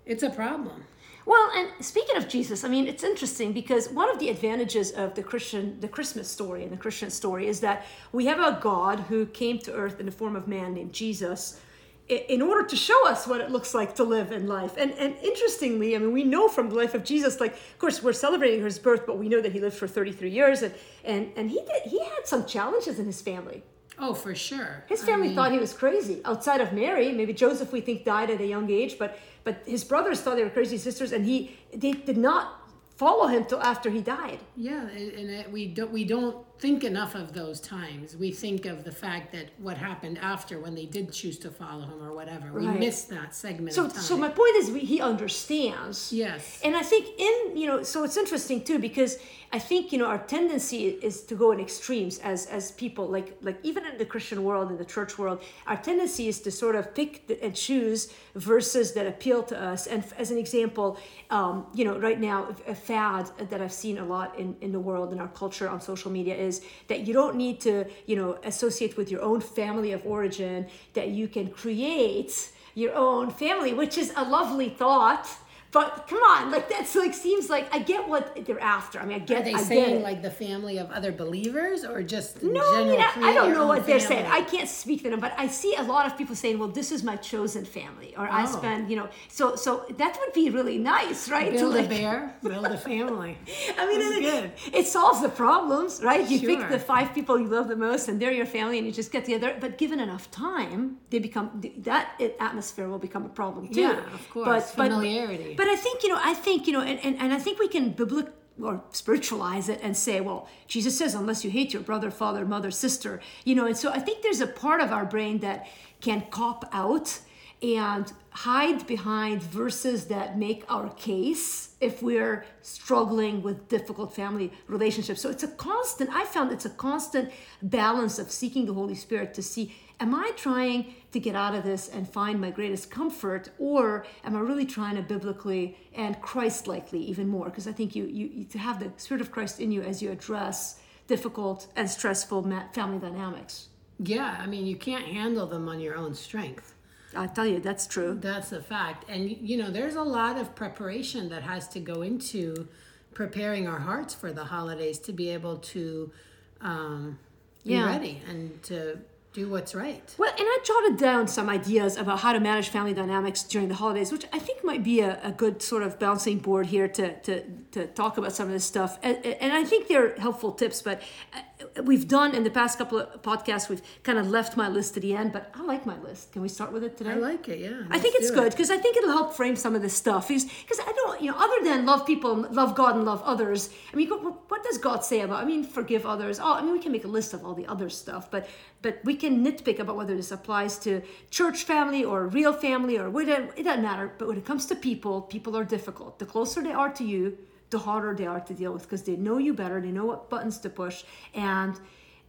it's 0.05 0.23
a 0.23 0.29
problem. 0.29 0.83
Well, 1.25 1.49
and 1.55 1.83
speaking 1.83 2.17
of 2.17 2.29
Jesus, 2.29 2.63
I 2.63 2.67
mean, 2.67 2.87
it's 2.87 3.03
interesting 3.03 3.51
because 3.51 3.89
one 3.89 4.11
of 4.11 4.19
the 4.19 4.29
advantages 4.29 4.91
of 4.91 5.15
the 5.15 5.23
Christian, 5.23 5.79
the 5.79 5.87
Christmas 5.87 6.29
story 6.29 6.61
and 6.63 6.71
the 6.71 6.77
Christian 6.77 7.09
story 7.09 7.47
is 7.47 7.61
that 7.61 7.85
we 8.11 8.27
have 8.27 8.39
a 8.39 8.59
God 8.61 8.99
who 9.01 9.25
came 9.25 9.57
to 9.59 9.73
earth 9.73 9.99
in 9.99 10.05
the 10.05 10.11
form 10.11 10.35
of 10.35 10.47
man 10.47 10.75
named 10.75 10.93
Jesus 10.93 11.59
in 12.07 12.43
order 12.43 12.67
to 12.67 12.75
show 12.75 13.07
us 13.07 13.25
what 13.25 13.41
it 13.41 13.49
looks 13.49 13.73
like 13.73 13.95
to 13.95 14.03
live 14.03 14.31
in 14.31 14.47
life. 14.47 14.75
And 14.77 14.91
and 14.91 15.15
interestingly, 15.23 15.95
I 15.95 15.99
mean, 15.99 16.11
we 16.11 16.23
know 16.23 16.47
from 16.47 16.69
the 16.69 16.75
life 16.75 16.93
of 16.93 17.03
Jesus, 17.03 17.39
like, 17.39 17.53
of 17.53 17.79
course, 17.79 18.03
we're 18.03 18.13
celebrating 18.13 18.63
his 18.63 18.77
birth, 18.77 19.07
but 19.07 19.17
we 19.17 19.27
know 19.27 19.41
that 19.41 19.51
he 19.51 19.59
lived 19.59 19.75
for 19.75 19.87
33 19.87 20.29
years 20.29 20.61
and 20.61 20.73
and, 21.03 21.31
and 21.35 21.49
he 21.49 21.59
did 21.61 21.83
he 21.85 21.99
had 21.99 22.25
some 22.25 22.45
challenges 22.45 22.99
in 22.99 23.07
his 23.07 23.21
family. 23.21 23.63
Oh, 23.97 24.13
for 24.13 24.35
sure. 24.35 24.83
His 24.87 25.03
family 25.03 25.25
I 25.25 25.27
mean, 25.27 25.35
thought 25.35 25.51
he 25.51 25.59
was 25.59 25.73
crazy. 25.73 26.21
Outside 26.25 26.61
of 26.61 26.73
Mary, 26.73 27.11
maybe 27.11 27.33
Joseph, 27.33 27.71
we 27.71 27.81
think, 27.81 28.03
died 28.03 28.29
at 28.29 28.41
a 28.41 28.45
young 28.45 28.69
age, 28.69 28.97
but 28.99 29.17
but 29.43 29.61
his 29.65 29.83
brothers 29.83 30.21
thought 30.21 30.35
they 30.35 30.43
were 30.43 30.49
crazy 30.49 30.77
sisters, 30.77 31.11
and 31.11 31.25
he 31.25 31.57
they 31.73 31.91
did 31.91 32.17
not 32.17 32.65
follow 32.95 33.27
him 33.27 33.43
till 33.45 33.61
after 33.61 33.89
he 33.89 34.01
died. 34.01 34.39
Yeah, 34.55 34.87
and 34.87 35.29
it, 35.29 35.51
we 35.51 35.67
don't 35.67 35.91
we 35.91 36.03
don't 36.03 36.45
think 36.59 36.83
enough 36.83 37.15
of 37.15 37.33
those 37.33 37.59
times. 37.59 38.15
We 38.15 38.31
think 38.31 38.65
of 38.65 38.83
the 38.83 38.91
fact 38.91 39.33
that 39.33 39.49
what 39.57 39.77
happened 39.77 40.17
after 40.19 40.59
when 40.59 40.73
they 40.73 40.85
did 40.85 41.11
choose 41.11 41.37
to 41.39 41.51
follow 41.51 41.83
him 41.83 42.01
or 42.01 42.13
whatever. 42.13 42.47
Right. 42.51 42.73
We 42.73 42.79
miss 42.79 43.03
that 43.05 43.35
segment. 43.35 43.73
So, 43.73 43.89
so 43.89 44.15
my 44.17 44.29
point 44.29 44.55
is, 44.55 44.71
we, 44.71 44.79
he 44.79 45.01
understands. 45.01 46.13
Yes. 46.13 46.61
And 46.63 46.75
I 46.75 46.81
think 46.81 47.07
in 47.19 47.57
you 47.57 47.67
know, 47.67 47.83
so 47.83 48.03
it's 48.03 48.17
interesting 48.17 48.63
too 48.63 48.79
because 48.79 49.17
I 49.51 49.59
think 49.59 49.91
you 49.91 49.97
know 49.99 50.05
our 50.07 50.17
tendency 50.17 50.87
is 50.87 51.21
to 51.23 51.35
go 51.35 51.51
in 51.51 51.59
extremes 51.59 52.19
as 52.19 52.45
as 52.47 52.71
people 52.71 53.07
like 53.07 53.37
like 53.41 53.57
even 53.63 53.85
in 53.85 53.97
the 53.97 54.05
Christian 54.05 54.43
world 54.43 54.71
in 54.71 54.77
the 54.77 54.85
church 54.85 55.17
world, 55.17 55.41
our 55.67 55.77
tendency 55.77 56.27
is 56.27 56.39
to 56.41 56.51
sort 56.51 56.75
of 56.75 56.93
pick 56.93 57.39
and 57.41 57.55
choose 57.55 58.11
verses 58.35 58.93
that 58.93 59.07
appeal 59.07 59.43
to 59.43 59.61
us. 59.61 59.87
And 59.87 60.03
as 60.17 60.31
an 60.31 60.37
example, 60.37 60.97
um, 61.29 61.67
you 61.73 61.85
know, 61.85 61.97
right 61.99 62.19
now 62.19 62.55
a 62.67 62.75
fad 62.75 63.29
that 63.49 63.61
I've 63.61 63.73
seen 63.73 63.97
a 63.97 64.05
lot 64.05 64.37
in 64.37 64.55
in 64.61 64.71
the 64.71 64.79
world 64.79 65.13
in 65.13 65.19
our 65.19 65.29
culture 65.29 65.69
on 65.69 65.79
social 65.81 66.11
media 66.11 66.35
is 66.35 66.61
that 66.87 67.07
you 67.07 67.13
don't 67.13 67.35
need 67.35 67.59
to, 67.61 67.85
you 68.05 68.15
know, 68.15 68.37
associate 68.43 68.97
with 68.97 69.11
your 69.11 69.21
own 69.21 69.41
family 69.41 69.91
of 69.91 70.05
origin, 70.05 70.67
that 70.93 71.09
you 71.09 71.27
can 71.27 71.49
create 71.49 72.51
your 72.75 72.93
own 72.93 73.31
family, 73.31 73.73
which 73.73 73.97
is 73.97 74.11
a 74.15 74.23
lovely 74.23 74.69
thought 74.69 75.27
but 75.75 76.07
come 76.07 76.19
on, 76.19 76.51
like 76.51 76.69
that's 76.69 76.95
like 76.95 77.13
seems 77.13 77.49
like 77.49 77.67
I 77.75 77.79
get 77.79 78.07
what 78.07 78.45
they're 78.45 78.61
after. 78.61 78.97
I 78.97 79.05
mean, 79.05 79.17
I 79.17 79.19
get. 79.19 79.41
Are 79.41 79.43
they 79.43 79.55
I 79.55 79.61
saying 79.61 80.01
like 80.01 80.21
the 80.21 80.31
family 80.31 80.77
of 80.77 80.89
other 80.89 81.11
believers, 81.11 81.83
or 81.83 82.01
just 82.01 82.41
no? 82.41 82.61
I 82.61 82.85
mean, 82.85 83.01
I, 83.01 83.31
I 83.31 83.33
don't 83.33 83.51
know 83.51 83.67
what 83.67 83.79
family? 83.79 83.91
they're 83.91 84.07
saying. 84.07 84.25
I 84.25 84.39
can't 84.39 84.69
speak 84.69 85.03
to 85.03 85.09
them, 85.09 85.19
but 85.19 85.33
I 85.37 85.47
see 85.47 85.75
a 85.75 85.83
lot 85.83 86.05
of 86.05 86.17
people 86.17 86.33
saying, 86.33 86.59
"Well, 86.59 86.69
this 86.69 86.93
is 86.93 87.03
my 87.03 87.17
chosen 87.17 87.65
family," 87.65 88.13
or 88.15 88.25
oh. 88.25 88.31
"I 88.31 88.45
spend," 88.45 88.89
you 88.89 88.95
know. 88.95 89.09
So, 89.27 89.57
so 89.57 89.85
that 89.97 90.17
would 90.17 90.33
be 90.33 90.49
really 90.49 90.77
nice, 90.77 91.27
right? 91.27 91.51
Build 91.51 91.73
to, 91.73 91.79
like, 91.79 91.87
a 91.87 91.89
bear, 91.89 92.35
build 92.41 92.67
a 92.67 92.77
family. 92.77 93.37
I 93.77 93.85
mean, 93.85 93.99
it, 94.01 94.21
good. 94.21 94.51
it 94.73 94.87
solves 94.87 95.21
the 95.21 95.27
problems, 95.43 96.01
right? 96.01 96.25
You 96.31 96.39
sure. 96.39 96.55
pick 96.55 96.69
the 96.69 96.79
five 96.79 97.13
people 97.13 97.37
you 97.37 97.47
love 97.47 97.67
the 97.67 97.75
most, 97.75 98.07
and 98.07 98.17
they're 98.21 98.31
your 98.31 98.45
family, 98.45 98.77
and 98.77 98.87
you 98.87 98.93
just 98.93 99.11
get 99.11 99.25
together. 99.25 99.57
But 99.59 99.77
given 99.77 99.99
enough 99.99 100.31
time, 100.31 100.99
they 101.09 101.19
become 101.19 101.61
that 101.79 102.21
atmosphere 102.39 102.87
will 102.87 103.05
become 103.09 103.25
a 103.25 103.33
problem 103.41 103.67
too. 103.67 103.81
Yeah, 103.81 104.13
of 104.13 104.29
course. 104.29 104.71
But, 104.71 104.85
Familiarity. 104.85 105.55
But, 105.57 105.64
but 105.65 105.71
I 105.71 105.77
think 105.77 106.03
you 106.03 106.09
know, 106.09 106.19
I 106.21 106.35
think 106.35 106.67
you 106.67 106.73
know, 106.73 106.81
and, 106.81 106.99
and, 107.03 107.17
and 107.17 107.33
I 107.33 107.39
think 107.39 107.57
we 107.57 107.67
can 107.67 107.89
biblical 107.89 108.31
or 108.61 108.83
spiritualize 108.91 109.67
it 109.67 109.79
and 109.81 109.97
say, 109.97 110.21
well, 110.21 110.47
Jesus 110.67 110.95
says, 110.95 111.15
unless 111.15 111.43
you 111.43 111.49
hate 111.49 111.73
your 111.73 111.81
brother, 111.81 112.11
father, 112.11 112.45
mother, 112.45 112.69
sister, 112.69 113.19
you 113.45 113.55
know, 113.55 113.65
and 113.65 113.75
so 113.75 113.89
I 113.91 113.97
think 113.97 114.21
there's 114.21 114.41
a 114.41 114.47
part 114.47 114.79
of 114.79 114.91
our 114.91 115.05
brain 115.05 115.39
that 115.39 115.67
can 116.01 116.23
cop 116.29 116.69
out 116.71 117.19
and 117.63 118.13
hide 118.29 118.85
behind 118.85 119.41
verses 119.41 120.05
that 120.05 120.37
make 120.37 120.63
our 120.69 120.89
case 120.89 121.75
if 121.81 122.03
we're 122.03 122.45
struggling 122.61 123.41
with 123.41 123.67
difficult 123.67 124.13
family 124.13 124.53
relationships. 124.67 125.19
So 125.19 125.31
it's 125.31 125.41
a 125.41 125.47
constant, 125.47 126.11
I 126.13 126.25
found 126.25 126.51
it's 126.51 126.65
a 126.65 126.69
constant 126.69 127.31
balance 127.63 128.19
of 128.19 128.29
seeking 128.29 128.67
the 128.67 128.73
Holy 128.73 128.93
Spirit 128.93 129.33
to 129.33 129.41
see 129.41 129.73
am 129.99 130.13
I 130.13 130.31
trying 130.35 130.93
to 131.15 131.19
get 131.21 131.33
out 131.33 131.55
of 131.55 131.63
this 131.63 131.87
and 131.87 132.07
find 132.07 132.41
my 132.41 132.51
greatest 132.51 132.91
comfort, 132.91 133.49
or 133.57 134.05
am 134.25 134.35
I 134.35 134.41
really 134.41 134.65
trying 134.65 134.97
to 134.97 135.01
biblically 135.01 135.77
and 135.93 136.19
Christ 136.21 136.67
likely 136.67 136.99
even 136.99 137.29
more? 137.29 137.45
Because 137.45 137.69
I 137.69 137.71
think 137.71 137.95
you, 137.95 138.03
you, 138.03 138.29
you 138.33 138.43
to 138.43 138.59
have 138.59 138.79
the 138.81 138.91
Spirit 138.97 139.21
of 139.21 139.31
Christ 139.31 139.61
in 139.61 139.71
you 139.71 139.81
as 139.81 140.01
you 140.01 140.11
address 140.11 140.79
difficult 141.07 141.67
and 141.77 141.89
stressful 141.89 142.43
family 142.73 142.99
dynamics. 142.99 143.69
Yeah, 143.97 144.37
I 144.43 144.45
mean, 144.45 144.65
you 144.65 144.75
can't 144.75 145.05
handle 145.05 145.47
them 145.47 145.69
on 145.69 145.79
your 145.79 145.95
own 145.95 146.13
strength. 146.13 146.73
I 147.15 147.27
tell 147.27 147.45
you, 147.45 147.61
that's 147.61 147.87
true. 147.87 148.17
That's 148.19 148.51
a 148.51 148.61
fact. 148.61 149.05
And, 149.07 149.29
you 149.29 149.55
know, 149.55 149.71
there's 149.71 149.95
a 149.95 150.03
lot 150.03 150.37
of 150.37 150.53
preparation 150.53 151.29
that 151.29 151.43
has 151.43 151.69
to 151.69 151.79
go 151.79 152.01
into 152.01 152.67
preparing 153.13 153.69
our 153.69 153.79
hearts 153.79 154.13
for 154.13 154.33
the 154.33 154.43
holidays 154.43 154.99
to 154.99 155.13
be 155.13 155.29
able 155.29 155.59
to 155.59 156.11
um, 156.59 157.17
be 157.63 157.75
yeah. 157.75 157.85
ready 157.85 158.21
and 158.27 158.61
to 158.63 158.99
do 159.35 159.49
what's 159.49 159.75
right. 159.75 160.15
Well, 160.17 160.31
and 160.31 160.39
I 160.41 160.57
jotted 160.63 160.97
down 160.97 161.27
some 161.27 161.49
ideas 161.49 161.97
about 161.97 162.19
how 162.19 162.31
to 162.31 162.39
manage 162.39 162.69
family 162.69 162.93
dynamics 162.93 163.43
during 163.43 163.67
the 163.67 163.75
holidays, 163.75 164.09
which 164.11 164.25
I 164.31 164.39
think 164.39 164.63
might 164.63 164.81
be 164.81 165.01
a, 165.01 165.19
a 165.23 165.31
good 165.31 165.61
sort 165.61 165.83
of 165.83 165.99
bouncing 165.99 166.39
board 166.39 166.67
here 166.67 166.87
to, 166.87 167.19
to, 167.19 167.43
to 167.73 167.87
talk 167.87 168.17
about 168.17 168.31
some 168.31 168.47
of 168.47 168.53
this 168.53 168.63
stuff. 168.63 168.97
And, 169.03 169.23
and 169.25 169.51
I 169.51 169.65
think 169.65 169.89
they're 169.89 170.15
helpful 170.15 170.53
tips, 170.53 170.81
but 170.81 171.01
uh, 171.33 171.83
we've 171.83 172.07
done 172.07 172.33
in 172.33 172.45
the 172.45 172.49
past 172.49 172.77
couple 172.77 172.97
of 172.97 173.21
podcasts, 173.21 173.67
we've 173.67 173.81
kind 174.03 174.17
of 174.17 174.29
left 174.29 174.55
my 174.55 174.69
list 174.69 174.93
to 174.93 175.01
the 175.01 175.13
end, 175.13 175.33
but 175.33 175.51
I 175.53 175.63
like 175.63 175.85
my 175.85 175.97
list. 175.99 176.31
Can 176.31 176.41
we 176.41 176.47
start 176.47 176.71
with 176.71 176.85
it 176.85 176.95
today? 176.97 177.11
I 177.11 177.15
like 177.15 177.49
it, 177.49 177.59
yeah. 177.59 177.83
I 177.89 177.99
think 177.99 178.15
it's 178.15 178.31
good 178.31 178.51
because 178.51 178.71
I 178.71 178.77
think 178.77 178.95
it'll 178.95 179.11
help 179.11 179.35
frame 179.35 179.57
some 179.57 179.75
of 179.75 179.81
this 179.81 179.95
stuff. 179.95 180.29
Because 180.29 180.79
I 180.79 180.93
don't, 180.95 181.21
you 181.21 181.29
know, 181.31 181.37
other 181.37 181.61
than 181.61 181.85
love 181.85 182.07
people, 182.07 182.47
love 182.51 182.73
God, 182.73 182.95
and 182.95 183.03
love 183.03 183.21
others, 183.25 183.69
I 183.91 183.97
mean, 183.97 184.07
what 184.09 184.63
does 184.63 184.77
God 184.77 185.03
say 185.03 185.21
about, 185.21 185.43
I 185.43 185.45
mean, 185.45 185.65
forgive 185.65 186.05
others? 186.05 186.39
Oh, 186.39 186.53
I 186.53 186.61
mean, 186.61 186.71
we 186.71 186.79
can 186.79 186.93
make 186.93 187.03
a 187.03 187.09
list 187.09 187.33
of 187.33 187.43
all 187.43 187.53
the 187.53 187.67
other 187.67 187.89
stuff, 187.89 188.31
but 188.31 188.47
but 188.85 188.99
we 189.03 189.15
can 189.15 189.43
nitpick 189.43 189.79
about 189.79 189.95
whether 189.95 190.15
this 190.15 190.31
applies 190.31 190.77
to 190.77 191.01
church 191.31 191.63
family 191.63 192.05
or 192.05 192.27
real 192.27 192.53
family 192.53 192.99
or 192.99 193.09
whatever. 193.09 193.51
It 193.55 193.63
doesn't 193.63 193.81
matter. 193.81 194.13
But 194.19 194.27
when 194.27 194.37
it 194.37 194.45
comes 194.45 194.67
to 194.67 194.75
people, 194.75 195.23
people 195.23 195.57
are 195.57 195.63
difficult. 195.63 196.19
The 196.19 196.27
closer 196.27 196.61
they 196.61 196.71
are 196.71 196.91
to 196.99 197.03
you, 197.03 197.35
the 197.71 197.79
harder 197.79 198.13
they 198.13 198.27
are 198.27 198.41
to 198.41 198.53
deal 198.53 198.71
with 198.73 198.83
because 198.83 199.01
they 199.01 199.15
know 199.15 199.39
you 199.39 199.55
better. 199.55 199.81
They 199.81 199.89
know 199.89 200.05
what 200.05 200.29
buttons 200.29 200.59
to 200.59 200.69
push, 200.69 201.03
and 201.33 201.73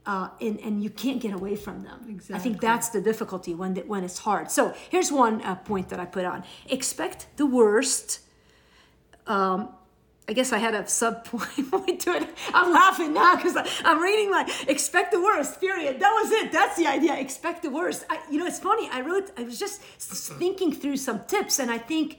uh, 0.06 0.30
and, 0.40 0.58
and 0.60 0.82
you 0.82 0.88
can't 0.88 1.20
get 1.20 1.34
away 1.34 1.56
from 1.56 1.82
them. 1.82 1.98
Exactly. 2.08 2.36
I 2.36 2.38
think 2.38 2.62
that's 2.62 2.88
the 2.88 3.02
difficulty 3.02 3.52
when 3.54 3.74
the, 3.74 3.82
when 3.82 4.02
it's 4.02 4.20
hard. 4.20 4.50
So 4.50 4.74
here's 4.88 5.12
one 5.12 5.42
uh, 5.42 5.56
point 5.56 5.90
that 5.90 6.00
I 6.00 6.06
put 6.06 6.24
on: 6.24 6.42
expect 6.70 7.26
the 7.36 7.44
worst. 7.44 8.20
Um, 9.26 9.68
I 10.28 10.32
guess 10.32 10.52
I 10.52 10.58
had 10.58 10.74
a 10.74 10.86
sub 10.88 11.24
point 11.24 12.00
to 12.00 12.16
it. 12.16 12.28
I'm 12.52 12.72
laughing 12.72 13.14
now 13.14 13.36
because 13.36 13.56
I'm 13.84 14.00
reading 14.00 14.30
like 14.30 14.48
expect 14.68 15.12
the 15.12 15.20
worst. 15.20 15.60
Period. 15.60 16.00
That 16.00 16.10
was 16.20 16.32
it. 16.32 16.52
That's 16.52 16.76
the 16.76 16.86
idea. 16.86 17.16
Expect 17.16 17.62
the 17.62 17.70
worst. 17.70 18.04
I, 18.10 18.18
you 18.30 18.38
know, 18.38 18.46
it's 18.46 18.58
funny. 18.58 18.88
I 18.92 19.02
wrote. 19.02 19.30
I 19.36 19.44
was 19.44 19.58
just 19.58 19.80
thinking 19.80 20.72
through 20.72 20.96
some 20.96 21.24
tips, 21.26 21.60
and 21.60 21.70
I 21.70 21.78
think, 21.78 22.18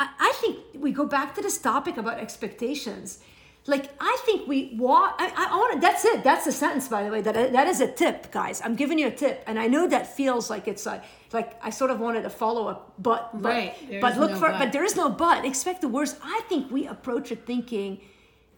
I, 0.00 0.08
I 0.18 0.32
think 0.40 0.58
we 0.74 0.90
go 0.90 1.06
back 1.06 1.34
to 1.36 1.42
this 1.42 1.58
topic 1.58 1.96
about 1.96 2.18
expectations 2.18 3.20
like 3.66 3.90
I 3.98 4.16
think 4.26 4.46
we 4.46 4.74
want. 4.76 5.14
I, 5.18 5.32
I 5.36 5.56
want. 5.56 5.80
That's 5.80 6.04
it. 6.04 6.22
That's 6.22 6.44
the 6.44 6.52
sentence, 6.52 6.86
by 6.88 7.02
the 7.02 7.10
way. 7.10 7.22
That 7.22 7.52
that 7.52 7.66
is 7.66 7.80
a 7.80 7.90
tip, 7.90 8.30
guys. 8.30 8.60
I'm 8.62 8.76
giving 8.76 8.98
you 8.98 9.08
a 9.08 9.10
tip, 9.10 9.42
and 9.46 9.58
I 9.58 9.68
know 9.68 9.88
that 9.88 10.14
feels 10.14 10.50
like 10.50 10.68
it's 10.68 10.84
like 10.84 11.02
like 11.32 11.58
I 11.64 11.70
sort 11.70 11.90
of 11.90 11.98
wanted 11.98 12.22
to 12.22 12.30
follow 12.30 12.68
up, 12.68 12.92
but 12.98 13.30
but 13.40 13.54
right. 13.54 14.00
but 14.00 14.18
look 14.18 14.32
no 14.32 14.36
for 14.36 14.50
but. 14.50 14.58
but 14.58 14.72
there 14.72 14.84
is 14.84 14.96
no 14.96 15.08
but. 15.08 15.44
Expect 15.46 15.80
the 15.80 15.88
worst. 15.88 16.18
I 16.22 16.42
think 16.48 16.70
we 16.70 16.86
approach 16.86 17.32
it 17.32 17.46
thinking 17.46 18.00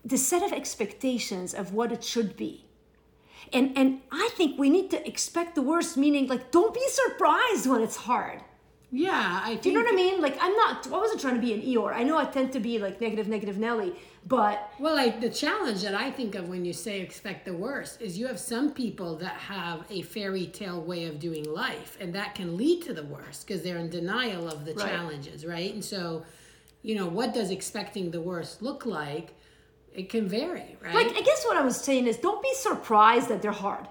the 0.04 0.18
set 0.18 0.42
of 0.42 0.52
expectations 0.52 1.54
of 1.54 1.72
what 1.72 1.92
it 1.92 2.02
should 2.02 2.36
be. 2.36 2.64
And 3.52 3.78
and 3.78 4.00
I 4.10 4.30
think 4.32 4.58
we 4.58 4.70
need 4.70 4.90
to 4.90 5.06
expect 5.06 5.54
the 5.54 5.62
worst, 5.62 5.96
meaning 5.96 6.26
like 6.26 6.50
don't 6.50 6.74
be 6.74 6.86
surprised 6.88 7.66
when 7.66 7.80
it's 7.80 7.96
hard. 7.96 8.42
Yeah, 8.96 9.42
I. 9.44 9.56
Do 9.56 9.68
you 9.68 9.74
know 9.74 9.82
what 9.82 9.92
I 9.92 9.96
mean? 9.96 10.22
Like 10.22 10.38
I'm 10.40 10.54
not. 10.54 10.86
I 10.86 10.96
wasn't 10.96 11.20
trying 11.20 11.34
to 11.34 11.40
be 11.40 11.52
an 11.52 11.60
Eeyore. 11.60 11.92
I 11.94 12.02
know 12.02 12.16
I 12.16 12.24
tend 12.24 12.52
to 12.52 12.60
be 12.60 12.78
like 12.78 12.98
negative, 12.98 13.28
negative 13.28 13.58
Nelly, 13.58 13.94
but 14.26 14.72
well, 14.78 14.94
like 14.94 15.20
the 15.20 15.28
challenge 15.28 15.82
that 15.82 15.94
I 15.94 16.10
think 16.10 16.34
of 16.34 16.48
when 16.48 16.64
you 16.64 16.72
say 16.72 17.00
expect 17.00 17.44
the 17.44 17.52
worst 17.52 18.00
is 18.00 18.18
you 18.18 18.26
have 18.26 18.40
some 18.40 18.72
people 18.72 19.14
that 19.16 19.34
have 19.34 19.84
a 19.90 20.00
fairy 20.00 20.46
tale 20.46 20.80
way 20.80 21.04
of 21.04 21.20
doing 21.20 21.44
life, 21.44 21.98
and 22.00 22.14
that 22.14 22.34
can 22.34 22.56
lead 22.56 22.84
to 22.84 22.94
the 22.94 23.04
worst 23.04 23.46
because 23.46 23.62
they're 23.62 23.76
in 23.76 23.90
denial 23.90 24.48
of 24.48 24.64
the 24.64 24.72
right. 24.72 24.88
challenges, 24.88 25.44
right? 25.44 25.74
And 25.74 25.84
so, 25.84 26.24
you 26.82 26.94
know, 26.94 27.06
what 27.06 27.34
does 27.34 27.50
expecting 27.50 28.10
the 28.10 28.20
worst 28.20 28.62
look 28.62 28.86
like? 28.86 29.34
It 29.92 30.08
can 30.08 30.26
vary, 30.26 30.76
right? 30.82 30.94
Like 30.94 31.08
I 31.16 31.20
guess 31.20 31.44
what 31.44 31.58
I 31.58 31.62
was 31.62 31.76
saying 31.76 32.06
is, 32.06 32.16
don't 32.16 32.42
be 32.42 32.54
surprised 32.54 33.28
that 33.28 33.42
they're 33.42 33.50
hard. 33.52 33.88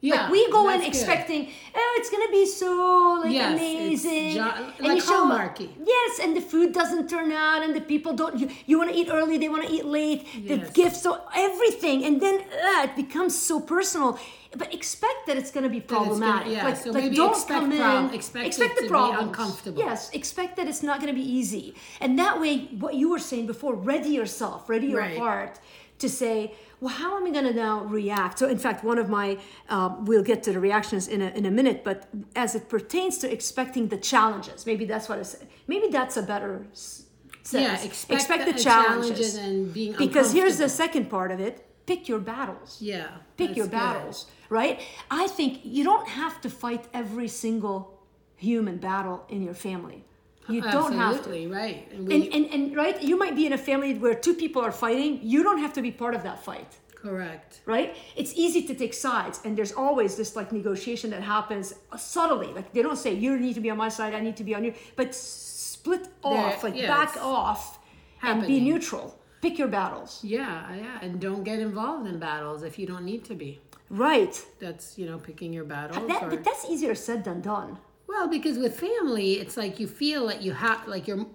Yeah, 0.00 0.22
like 0.22 0.30
we 0.30 0.50
go 0.52 0.68
in 0.70 0.82
expecting, 0.82 1.46
good. 1.46 1.52
oh, 1.74 1.96
it's 1.98 2.10
gonna 2.10 2.30
be 2.30 2.46
so 2.46 3.20
like 3.24 3.32
yes, 3.32 3.52
amazing, 3.52 4.34
jo- 4.34 4.52
and 4.78 4.86
like 4.86 4.94
you 4.96 5.00
show 5.00 5.26
Hallmarky. 5.26 5.70
Yes, 5.84 6.20
and 6.22 6.36
the 6.36 6.40
food 6.40 6.72
doesn't 6.72 7.10
turn 7.10 7.32
out, 7.32 7.62
and 7.64 7.74
the 7.74 7.80
people 7.80 8.12
don't. 8.12 8.38
You, 8.38 8.48
you 8.66 8.78
want 8.78 8.90
to 8.90 8.96
eat 8.96 9.08
early, 9.10 9.38
they 9.38 9.48
want 9.48 9.66
to 9.66 9.72
eat 9.72 9.84
late. 9.84 10.26
Yes. 10.34 10.68
The 10.68 10.72
gifts, 10.72 11.02
so 11.02 11.20
everything, 11.34 12.04
and 12.04 12.20
then 12.20 12.40
uh, 12.40 12.84
it 12.84 12.94
becomes 12.94 13.36
so 13.36 13.60
personal. 13.60 14.18
But 14.56 14.72
expect 14.72 15.26
that 15.26 15.36
it's 15.36 15.50
going 15.50 15.64
to 15.64 15.68
be 15.68 15.80
problematic. 15.80 16.44
Gonna, 16.44 16.56
yeah, 16.56 16.64
like, 16.64 16.76
so 16.76 16.90
like 16.90 17.04
maybe 17.04 17.16
don't 17.16 17.32
expect 17.32 17.60
come 17.60 17.72
in. 17.72 18.14
expect, 18.14 18.46
expect 18.46 18.80
the 18.80 18.88
problems. 18.88 19.28
uncomfortable. 19.28 19.78
Yes, 19.78 20.10
expect 20.10 20.56
that 20.56 20.66
it's 20.66 20.82
not 20.82 21.00
going 21.00 21.12
to 21.14 21.20
be 21.20 21.28
easy, 21.28 21.74
and 22.00 22.18
that 22.18 22.40
way, 22.40 22.66
what 22.78 22.94
you 22.94 23.10
were 23.10 23.18
saying 23.18 23.46
before, 23.46 23.74
ready 23.74 24.10
yourself, 24.10 24.68
ready 24.68 24.86
your 24.86 25.00
right. 25.00 25.18
heart 25.18 25.58
to 25.98 26.08
say 26.08 26.54
well, 26.80 26.94
how 26.94 27.16
am 27.16 27.26
I 27.26 27.30
going 27.30 27.44
to 27.44 27.52
now 27.52 27.84
react? 27.84 28.38
So, 28.38 28.48
in 28.48 28.58
fact, 28.58 28.84
one 28.84 28.98
of 28.98 29.08
my, 29.08 29.38
um, 29.68 30.04
we'll 30.04 30.22
get 30.22 30.44
to 30.44 30.52
the 30.52 30.60
reactions 30.60 31.08
in 31.08 31.20
a, 31.20 31.30
in 31.30 31.44
a 31.44 31.50
minute, 31.50 31.82
but 31.82 32.08
as 32.36 32.54
it 32.54 32.68
pertains 32.68 33.18
to 33.18 33.32
expecting 33.32 33.88
the 33.88 33.96
challenges, 33.96 34.64
maybe 34.64 34.84
that's 34.84 35.08
what 35.08 35.18
I 35.18 35.22
said. 35.22 35.48
Maybe 35.66 35.88
that's 35.88 36.16
a 36.16 36.22
better 36.22 36.66
sense. 36.72 37.08
Yeah, 37.50 37.82
expect, 37.82 38.12
expect 38.12 38.46
the, 38.46 38.52
the 38.52 38.58
challenges. 38.60 39.08
challenges. 39.08 39.34
and 39.36 39.74
being 39.74 39.94
Because 39.98 40.32
here's 40.32 40.58
the 40.58 40.68
second 40.68 41.10
part 41.10 41.32
of 41.32 41.40
it 41.40 41.64
pick 41.86 42.06
your 42.06 42.18
battles. 42.18 42.76
Yeah. 42.80 43.08
Pick 43.38 43.56
your 43.56 43.66
good. 43.66 43.72
battles, 43.72 44.26
right? 44.50 44.78
I 45.10 45.26
think 45.26 45.60
you 45.64 45.82
don't 45.84 46.06
have 46.06 46.38
to 46.42 46.50
fight 46.50 46.86
every 46.92 47.28
single 47.28 47.98
human 48.36 48.76
battle 48.76 49.24
in 49.30 49.42
your 49.42 49.54
family. 49.54 50.04
You 50.48 50.60
don't 50.62 50.92
have 50.94 51.24
to. 51.24 51.48
Right. 51.48 51.88
And 51.92 52.06
we, 52.06 52.14
And, 52.14 52.34
and, 52.34 52.44
and 52.54 52.76
right, 52.76 53.00
you 53.02 53.16
might 53.18 53.36
be 53.36 53.44
in 53.46 53.52
a 53.52 53.58
family 53.58 53.94
where 53.94 54.14
two 54.14 54.34
people 54.34 54.62
are 54.62 54.72
fighting. 54.72 55.20
You 55.22 55.42
don't 55.42 55.58
have 55.58 55.72
to 55.74 55.82
be 55.82 55.90
part 55.90 56.14
of 56.14 56.22
that 56.22 56.42
fight 56.44 56.78
correct. 57.02 57.60
right? 57.66 57.96
It's 58.16 58.32
easy 58.34 58.62
to 58.68 58.74
take 58.74 58.94
sides, 58.94 59.40
and 59.44 59.56
there's 59.56 59.72
always 59.72 60.16
this 60.16 60.34
like 60.36 60.52
negotiation 60.52 61.10
that 61.10 61.22
happens 61.22 61.74
uh, 61.92 61.96
subtly. 61.96 62.48
Like 62.48 62.72
they 62.72 62.82
don't 62.82 62.98
say 62.98 63.14
you 63.14 63.38
need 63.38 63.54
to 63.54 63.60
be 63.60 63.70
on 63.70 63.78
my 63.78 63.88
side, 63.88 64.14
I 64.14 64.20
need 64.20 64.36
to 64.38 64.44
be 64.44 64.54
on 64.54 64.64
you, 64.64 64.74
but 64.96 65.14
split 65.14 66.08
off, 66.22 66.64
like 66.64 66.74
yeah, 66.76 66.88
back 66.88 67.16
off, 67.16 67.78
and 68.22 68.46
be 68.46 68.60
neutral. 68.60 69.18
Pick 69.40 69.58
your 69.58 69.68
battles. 69.68 70.20
Yeah, 70.24 70.74
yeah. 70.74 70.98
And 71.00 71.20
don't 71.20 71.44
get 71.44 71.60
involved 71.60 72.08
in 72.08 72.18
battles 72.18 72.64
if 72.64 72.76
you 72.78 72.86
don't 72.86 73.04
need 73.04 73.24
to 73.26 73.34
be. 73.34 73.60
Right. 73.88 74.34
That's, 74.58 74.98
you 74.98 75.06
know, 75.06 75.18
picking 75.18 75.52
your 75.52 75.64
uh, 75.64 75.68
battles. 75.68 76.08
That, 76.08 76.24
or- 76.24 76.30
but 76.30 76.42
that's 76.44 76.64
easier 76.68 76.94
said 76.96 77.22
than 77.24 77.40
done. 77.40 77.78
Well, 78.08 78.26
because 78.26 78.58
with 78.58 78.80
family, 78.80 79.34
it's 79.34 79.56
like 79.56 79.78
you 79.78 79.86
feel 79.86 80.26
that 80.28 80.42
you 80.42 80.52
have, 80.52 80.88
like 80.88 81.06
you're, 81.06 81.26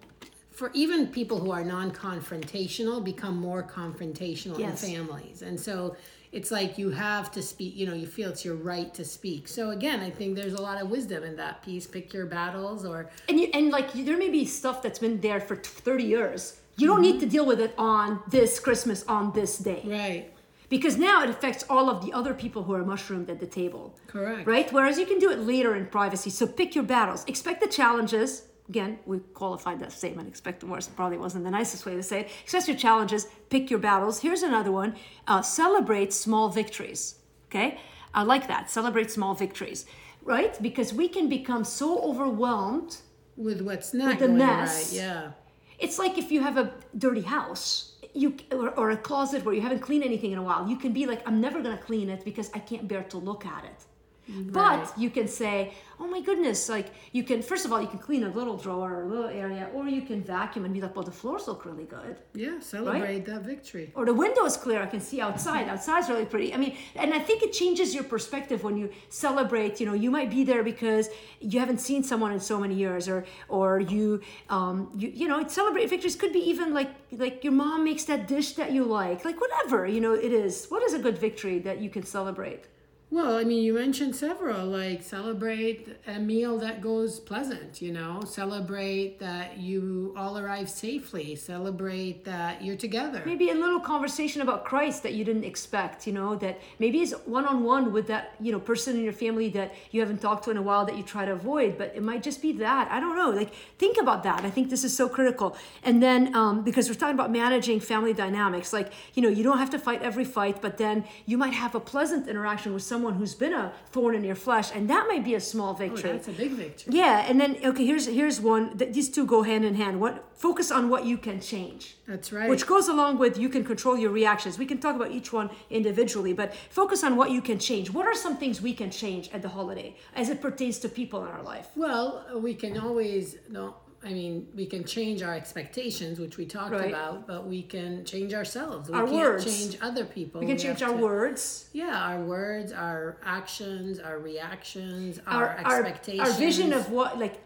for 0.52 0.72
even 0.74 1.08
people 1.08 1.40
who 1.40 1.52
are 1.52 1.64
non-confrontational, 1.64 3.04
become 3.04 3.38
more 3.38 3.64
confrontational 3.64 4.58
Yes. 4.58 4.84
in 4.84 4.96
families, 4.96 5.44
and 5.44 5.60
so 5.60 5.96
it's 6.34 6.50
like 6.50 6.80
you 6.80 6.90
have 6.90 7.32
to 7.32 7.42
speak. 7.42 7.76
You 7.76 7.86
know, 7.86 7.94
you 7.94 8.08
feel 8.08 8.32
it's 8.32 8.44
your 8.44 8.56
right 8.56 8.92
to 8.96 9.06
speak. 9.06 9.48
So 9.48 9.70
again, 9.70 10.00
I 10.00 10.10
think 10.10 10.36
there's 10.36 10.54
a 10.54 10.62
lot 10.62 10.82
of 10.82 10.90
wisdom 10.90 11.24
in 11.24 11.36
that 11.38 11.62
piece. 11.62 11.86
Pick 11.86 12.12
your 12.12 12.26
battles, 12.26 12.86
or 12.86 13.10
And 13.30 13.40
you, 13.40 13.50
and 13.54 13.70
like 13.70 13.94
there 13.94 14.18
may 14.18 14.30
be 14.30 14.44
stuff 14.46 14.82
that's 14.82 15.00
been 15.00 15.22
there 15.22 15.40
for 15.40 15.56
30 15.56 16.04
years. 16.04 16.60
You 16.76 16.88
don't 16.88 17.02
need 17.02 17.16
mm-hmm. 17.16 17.20
to 17.20 17.26
deal 17.28 17.46
with 17.46 17.62
it 17.62 17.76
on 17.78 18.20
this 18.30 18.60
Christmas 18.60 19.06
on 19.08 19.32
this 19.34 19.60
day. 19.60 19.84
right, 19.86 20.34
Because 20.74 20.98
now 20.98 21.22
it 21.22 21.30
affects 21.30 21.64
all 21.70 21.88
of 21.88 22.04
the 22.04 22.12
other 22.14 22.34
people 22.34 22.64
who 22.64 22.74
are 22.74 22.84
mushroomed 22.84 23.30
at 23.30 23.40
the 23.40 23.46
table. 23.46 23.96
correct, 24.08 24.48
right? 24.48 24.74
Whereas 24.74 24.98
you 24.98 25.06
can 25.06 25.20
do 25.20 25.30
it 25.30 25.38
later 25.38 25.76
in 25.76 25.86
privacy. 25.86 26.32
So 26.32 26.48
pick 26.48 26.74
your 26.74 26.84
battles. 26.84 27.24
Expect 27.28 27.62
the 27.62 27.68
challenges. 27.68 28.48
Again, 28.70 28.98
we 29.06 29.20
qualified 29.36 29.80
that 29.82 29.92
statement. 29.92 30.28
Expect 30.28 30.62
the 30.62 30.66
worst. 30.66 30.96
Probably 30.96 31.20
wasn't 31.20 31.44
the 31.44 31.52
nicest 31.52 31.86
way 31.86 31.94
to 31.94 32.02
say 32.02 32.22
it. 32.22 32.32
Expect 32.42 32.68
your 32.68 32.76
challenges. 32.76 33.28
Pick 33.52 33.70
your 33.70 33.78
battles. 33.78 34.22
Here's 34.22 34.42
another 34.42 34.72
one. 34.72 34.96
Uh, 35.28 35.44
celebrate 35.44 36.12
small 36.12 36.50
victories. 36.50 37.20
Okay, 37.50 37.78
I 38.16 38.24
like 38.24 38.48
that. 38.48 38.72
Celebrate 38.72 39.12
small 39.12 39.36
victories, 39.36 39.86
right? 40.24 40.60
Because 40.60 40.92
we 40.92 41.08
can 41.08 41.30
become 41.30 41.64
so 41.64 42.02
overwhelmed. 42.02 42.98
With 43.38 43.62
what's 43.62 43.94
not 43.94 44.18
the 44.18 44.26
going 44.26 44.40
mess. 44.40 44.92
right, 44.92 45.02
yeah. 45.04 45.32
It's 45.78 46.00
like 46.00 46.18
if 46.18 46.32
you 46.32 46.42
have 46.42 46.58
a 46.58 46.74
dirty 46.98 47.22
house. 47.22 47.93
You 48.14 48.36
or, 48.52 48.70
or 48.80 48.92
a 48.92 48.98
closet 48.98 49.44
where 49.44 49.56
you 49.56 49.62
haven't 49.62 49.80
cleaned 49.80 50.04
anything 50.04 50.32
in 50.32 50.38
a 50.38 50.44
while. 50.44 50.68
You 50.68 50.76
can 50.76 50.94
be 50.94 51.06
like, 51.06 51.28
I'm 51.28 51.42
never 51.42 51.62
gonna 51.62 51.78
clean 51.78 52.10
it 52.10 52.24
because 52.24 52.52
I 52.54 52.60
can't 52.60 52.88
bear 52.88 53.04
to 53.04 53.18
look 53.18 53.46
at 53.46 53.66
it. 53.66 53.86
But 54.28 54.94
you 54.98 55.10
can 55.10 55.28
say, 55.28 55.74
oh 56.00 56.08
my 56.08 56.22
goodness, 56.22 56.70
like 56.70 56.88
you 57.12 57.24
can, 57.24 57.42
first 57.42 57.66
of 57.66 57.74
all, 57.74 57.82
you 57.82 57.88
can 57.88 58.00
clean 58.00 58.24
a 58.24 58.30
little 58.30 58.58
drawer 58.58 58.94
or 58.94 59.04
a 59.04 59.08
little 59.08 59.28
area, 59.28 59.70
or 59.74 59.88
you 59.88 60.02
can 60.02 60.24
vacuum 60.24 60.66
and 60.66 60.74
be 60.74 60.82
like, 60.82 60.96
well, 60.96 61.04
the 61.04 61.12
floors 61.12 61.48
look 61.48 61.66
really 61.66 61.84
good. 61.84 62.18
Yeah, 62.34 62.60
celebrate 62.60 63.26
that 63.26 63.42
victory. 63.42 63.92
Or 63.96 64.06
the 64.06 64.14
window 64.14 64.46
is 64.46 64.56
clear, 64.56 64.82
I 64.82 64.86
can 64.86 65.02
see 65.02 65.20
outside. 65.22 65.68
Outside's 65.68 66.10
really 66.10 66.26
pretty. 66.26 66.54
I 66.54 66.58
mean, 66.58 66.78
and 66.96 67.14
I 67.14 67.20
think 67.20 67.44
it 67.44 67.52
changes 67.54 67.94
your 67.94 68.04
perspective 68.04 68.64
when 68.64 68.78
you 68.78 68.90
celebrate. 69.10 69.80
You 69.80 69.86
know, 69.86 69.94
you 69.94 70.10
might 70.10 70.30
be 70.30 70.44
there 70.44 70.64
because 70.64 71.10
you 71.40 71.60
haven't 71.60 71.80
seen 71.80 72.04
someone 72.04 72.32
in 72.32 72.40
so 72.40 72.60
many 72.60 72.76
years, 72.76 73.08
or 73.08 73.26
or 73.50 73.80
you, 73.80 74.22
um, 74.50 74.90
you 74.96 75.10
you 75.10 75.28
know, 75.28 75.46
celebrate 75.48 75.90
victories. 75.90 76.16
Could 76.16 76.34
be 76.34 76.40
even 76.50 76.74
like 76.74 76.92
like 77.12 77.44
your 77.44 77.54
mom 77.54 77.84
makes 77.84 78.06
that 78.06 78.28
dish 78.28 78.54
that 78.54 78.72
you 78.72 78.84
like, 78.86 79.26
like 79.26 79.40
whatever 79.40 79.86
you 79.86 80.00
know 80.00 80.14
it 80.14 80.32
is. 80.32 80.68
What 80.68 80.82
is 80.84 80.94
a 80.94 81.00
good 81.00 81.18
victory 81.18 81.60
that 81.60 81.80
you 81.80 81.90
can 81.90 82.04
celebrate? 82.04 82.66
Well, 83.14 83.38
I 83.38 83.44
mean, 83.44 83.64
you 83.64 83.76
mentioned 83.76 84.16
several, 84.16 84.66
like 84.66 85.04
celebrate 85.04 85.88
a 86.08 86.18
meal 86.18 86.58
that 86.58 86.82
goes 86.82 87.20
pleasant, 87.20 87.80
you 87.80 87.92
know, 87.92 88.24
celebrate 88.26 89.20
that 89.20 89.60
you 89.60 90.16
all 90.18 90.36
arrive 90.40 90.68
safely, 90.68 91.36
celebrate 91.36 92.26
that 92.26 92.64
you're 92.64 92.76
together. 92.76 93.22
maybe 93.24 93.52
a 93.52 93.54
little 93.54 93.80
conversation 93.80 94.42
about 94.42 94.66
Christ 94.66 95.04
that 95.04 95.14
you 95.14 95.24
didn't 95.24 95.44
expect, 95.44 96.08
you 96.08 96.14
know, 96.14 96.34
that 96.38 96.60
maybe 96.80 97.02
is 97.02 97.16
one 97.26 97.46
on 97.46 97.64
one 97.64 97.94
with 97.94 98.08
that, 98.08 98.34
you 98.40 98.52
know, 98.52 98.60
person 98.60 98.96
in 98.98 99.04
your 99.04 99.14
family 99.14 99.48
that 99.50 99.76
you 99.92 100.02
haven't 100.02 100.20
talked 100.20 100.46
to 100.46 100.50
in 100.50 100.58
a 100.58 100.64
while 100.64 100.84
that 100.84 100.98
you 100.98 101.04
try 101.04 101.24
to 101.24 101.34
avoid, 101.34 101.78
but 101.78 101.94
it 101.96 102.02
might 102.02 102.24
just 102.24 102.42
be 102.42 102.52
that. 102.54 102.90
I 102.90 103.00
don't 103.00 103.16
know. 103.16 103.30
Like, 103.30 103.54
think 103.78 104.00
about 104.02 104.24
that. 104.24 104.44
I 104.44 104.50
think 104.50 104.72
this 104.72 104.84
is 104.84 104.98
so 104.98 105.08
critical. 105.08 105.56
And 105.84 106.02
then, 106.02 106.36
um, 106.36 106.64
because 106.64 106.90
we're 106.90 106.96
talking 106.96 107.14
about 107.14 107.32
managing 107.32 107.80
family 107.80 108.14
dynamics, 108.14 108.74
like, 108.74 108.92
you 109.14 109.22
know, 109.22 109.30
you 109.30 109.44
don't 109.44 109.60
have 109.60 109.70
to 109.70 109.78
fight 109.78 110.02
every 110.02 110.26
fight, 110.26 110.64
but 110.64 110.80
then 110.80 111.06
you 111.28 111.38
might 111.38 111.54
have 111.54 111.76
a 111.76 111.80
pleasant 111.80 112.28
interaction 112.28 112.74
with 112.74 112.82
someone 112.82 113.03
who's 113.12 113.36
been 113.36 113.54
a 113.54 113.74
thorn 113.92 114.16
in 114.16 114.24
your 114.24 114.36
flesh, 114.36 114.72
and 114.76 114.90
that 114.90 115.06
might 115.10 115.24
be 115.24 115.36
a 115.36 115.40
small 115.42 115.72
Oh, 115.72 115.74
victory. 115.86 116.12
that's 116.12 116.28
a 116.30 116.32
big 116.32 116.52
victory. 116.52 116.94
yeah, 116.96 117.26
and 117.28 117.40
then 117.42 117.58
okay, 117.64 117.86
here's 117.86 118.06
here's 118.08 118.40
one. 118.40 118.78
That 118.78 118.94
these 118.94 119.10
two 119.10 119.26
go 119.26 119.44
hand 119.44 119.66
in 119.66 119.76
hand. 119.76 120.00
What 120.00 120.16
focus 120.36 120.72
on 120.72 120.90
what 120.90 121.06
you 121.06 121.18
can 121.18 121.40
change 121.40 121.96
That's 122.08 122.32
right. 122.34 122.50
which 122.50 122.66
goes 122.68 122.88
along 122.90 123.18
with 123.18 123.38
you 123.38 123.50
can 123.50 123.64
control 123.64 123.98
your 123.98 124.12
reactions. 124.12 124.58
We 124.58 124.66
can 124.66 124.80
talk 124.80 124.96
about 124.96 125.12
each 125.12 125.32
one 125.34 125.50
individually, 125.70 126.34
but 126.34 126.54
focus 126.70 127.04
on 127.04 127.16
what 127.16 127.30
you 127.32 127.42
can 127.42 127.60
change. 127.60 127.90
What 127.92 128.06
are 128.08 128.16
some 128.16 128.36
things 128.38 128.62
we 128.62 128.74
can 128.74 128.90
change 128.92 129.30
at 129.36 129.42
the 129.42 129.50
holiday 129.50 129.96
as 130.16 130.30
it 130.30 130.40
pertains 130.42 130.80
to 130.80 130.90
people 130.90 131.20
in 131.26 131.30
our 131.32 131.44
life? 131.44 131.68
well, 131.76 132.26
we 132.48 132.54
can 132.54 132.78
always, 132.78 133.36
no, 133.50 133.76
I 134.06 134.12
mean, 134.14 134.48
we 134.54 134.66
can 134.66 134.84
change 134.84 135.22
our 135.24 135.34
expectations, 135.34 136.20
which 136.20 136.38
we 136.38 136.46
talked 136.46 136.72
Right. 136.72 136.90
about, 136.90 137.26
but 137.26 137.48
we 137.48 137.64
can 137.64 138.04
change 138.04 138.34
ourselves. 138.34 138.90
We 138.90 138.96
Our 138.96 139.06
can't 139.08 139.16
words. 139.18 139.46
change 139.46 139.78
other 139.82 140.04
people. 140.06 140.42
We 140.42 140.48
can 140.48 140.58
change 140.58 140.82
our 140.84 140.92
to- 140.94 140.98
words, 141.02 141.70
Yeah, 141.72 141.98
our 141.98 142.22
words, 142.22 142.72
our 142.74 143.18
actions, 143.24 144.00
our 144.00 144.20
reactions, 144.20 145.20
our, 145.26 145.48
our, 145.64 145.80
expectations. 145.84 146.30
our 146.30 146.34
vision 146.38 146.74
of 146.74 146.90
what 146.92 147.18
like 147.18 147.40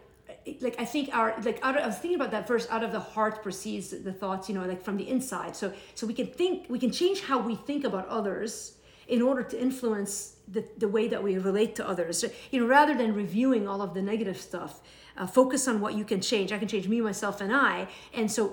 like 0.60 0.76
I 0.80 0.84
think 0.86 1.14
our 1.14 1.34
like 1.44 1.58
out 1.62 1.76
of, 1.76 1.82
I 1.84 1.86
was 1.86 1.96
thinking 1.98 2.14
about 2.20 2.30
that 2.30 2.48
verse 2.48 2.66
out 2.70 2.82
of 2.82 2.90
the 2.90 3.00
heart 3.00 3.42
proceeds 3.42 3.90
the 3.90 4.12
thoughts 4.12 4.48
you 4.48 4.54
know 4.54 4.64
like 4.66 4.82
from 4.82 4.96
the 4.96 5.06
inside 5.08 5.54
so 5.54 5.72
so 5.94 6.06
we 6.06 6.14
can 6.14 6.26
think 6.26 6.66
we 6.70 6.78
can 6.78 6.90
change 6.90 7.20
how 7.20 7.38
we 7.38 7.54
think 7.54 7.84
about 7.84 8.08
others 8.08 8.78
in 9.08 9.20
order 9.20 9.42
to 9.42 9.60
influence 9.60 10.36
the, 10.54 10.64
the 10.78 10.88
way 10.88 11.06
that 11.08 11.22
we 11.22 11.36
relate 11.36 11.74
to 11.76 11.86
others 11.86 12.24
you 12.50 12.60
know 12.60 12.66
rather 12.66 12.94
than 12.94 13.14
reviewing 13.14 13.68
all 13.68 13.82
of 13.82 13.92
the 13.92 14.00
negative 14.00 14.40
stuff 14.40 14.80
uh, 15.18 15.26
focus 15.26 15.68
on 15.68 15.80
what 15.80 15.94
you 15.94 16.04
can 16.04 16.20
change 16.20 16.52
i 16.52 16.58
can 16.58 16.68
change 16.68 16.86
me 16.88 17.00
myself 17.00 17.40
and 17.40 17.52
i 17.54 17.86
and 18.14 18.30
so 18.30 18.48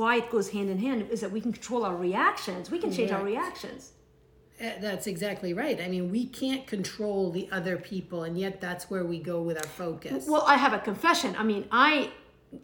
why 0.00 0.16
it 0.16 0.30
goes 0.30 0.50
hand 0.50 0.68
in 0.70 0.78
hand 0.78 1.06
is 1.10 1.20
that 1.20 1.30
we 1.30 1.40
can 1.40 1.52
control 1.52 1.84
our 1.84 1.96
reactions 1.96 2.70
we 2.70 2.78
can 2.78 2.92
change 2.92 3.10
our 3.10 3.24
reactions 3.24 3.92
Uh, 4.60 4.70
That's 4.80 5.06
exactly 5.14 5.52
right. 5.52 5.78
I 5.80 5.88
mean, 5.94 6.04
we 6.16 6.26
can't 6.26 6.64
control 6.74 7.32
the 7.38 7.48
other 7.58 7.76
people, 7.76 8.22
and 8.26 8.38
yet 8.38 8.54
that's 8.66 8.84
where 8.90 9.04
we 9.12 9.18
go 9.32 9.42
with 9.48 9.56
our 9.62 9.70
focus. 9.84 10.28
Well, 10.32 10.44
I 10.46 10.56
have 10.64 10.72
a 10.72 10.78
confession. 10.90 11.30
I 11.36 11.42
mean, 11.42 11.64
I 11.72 12.10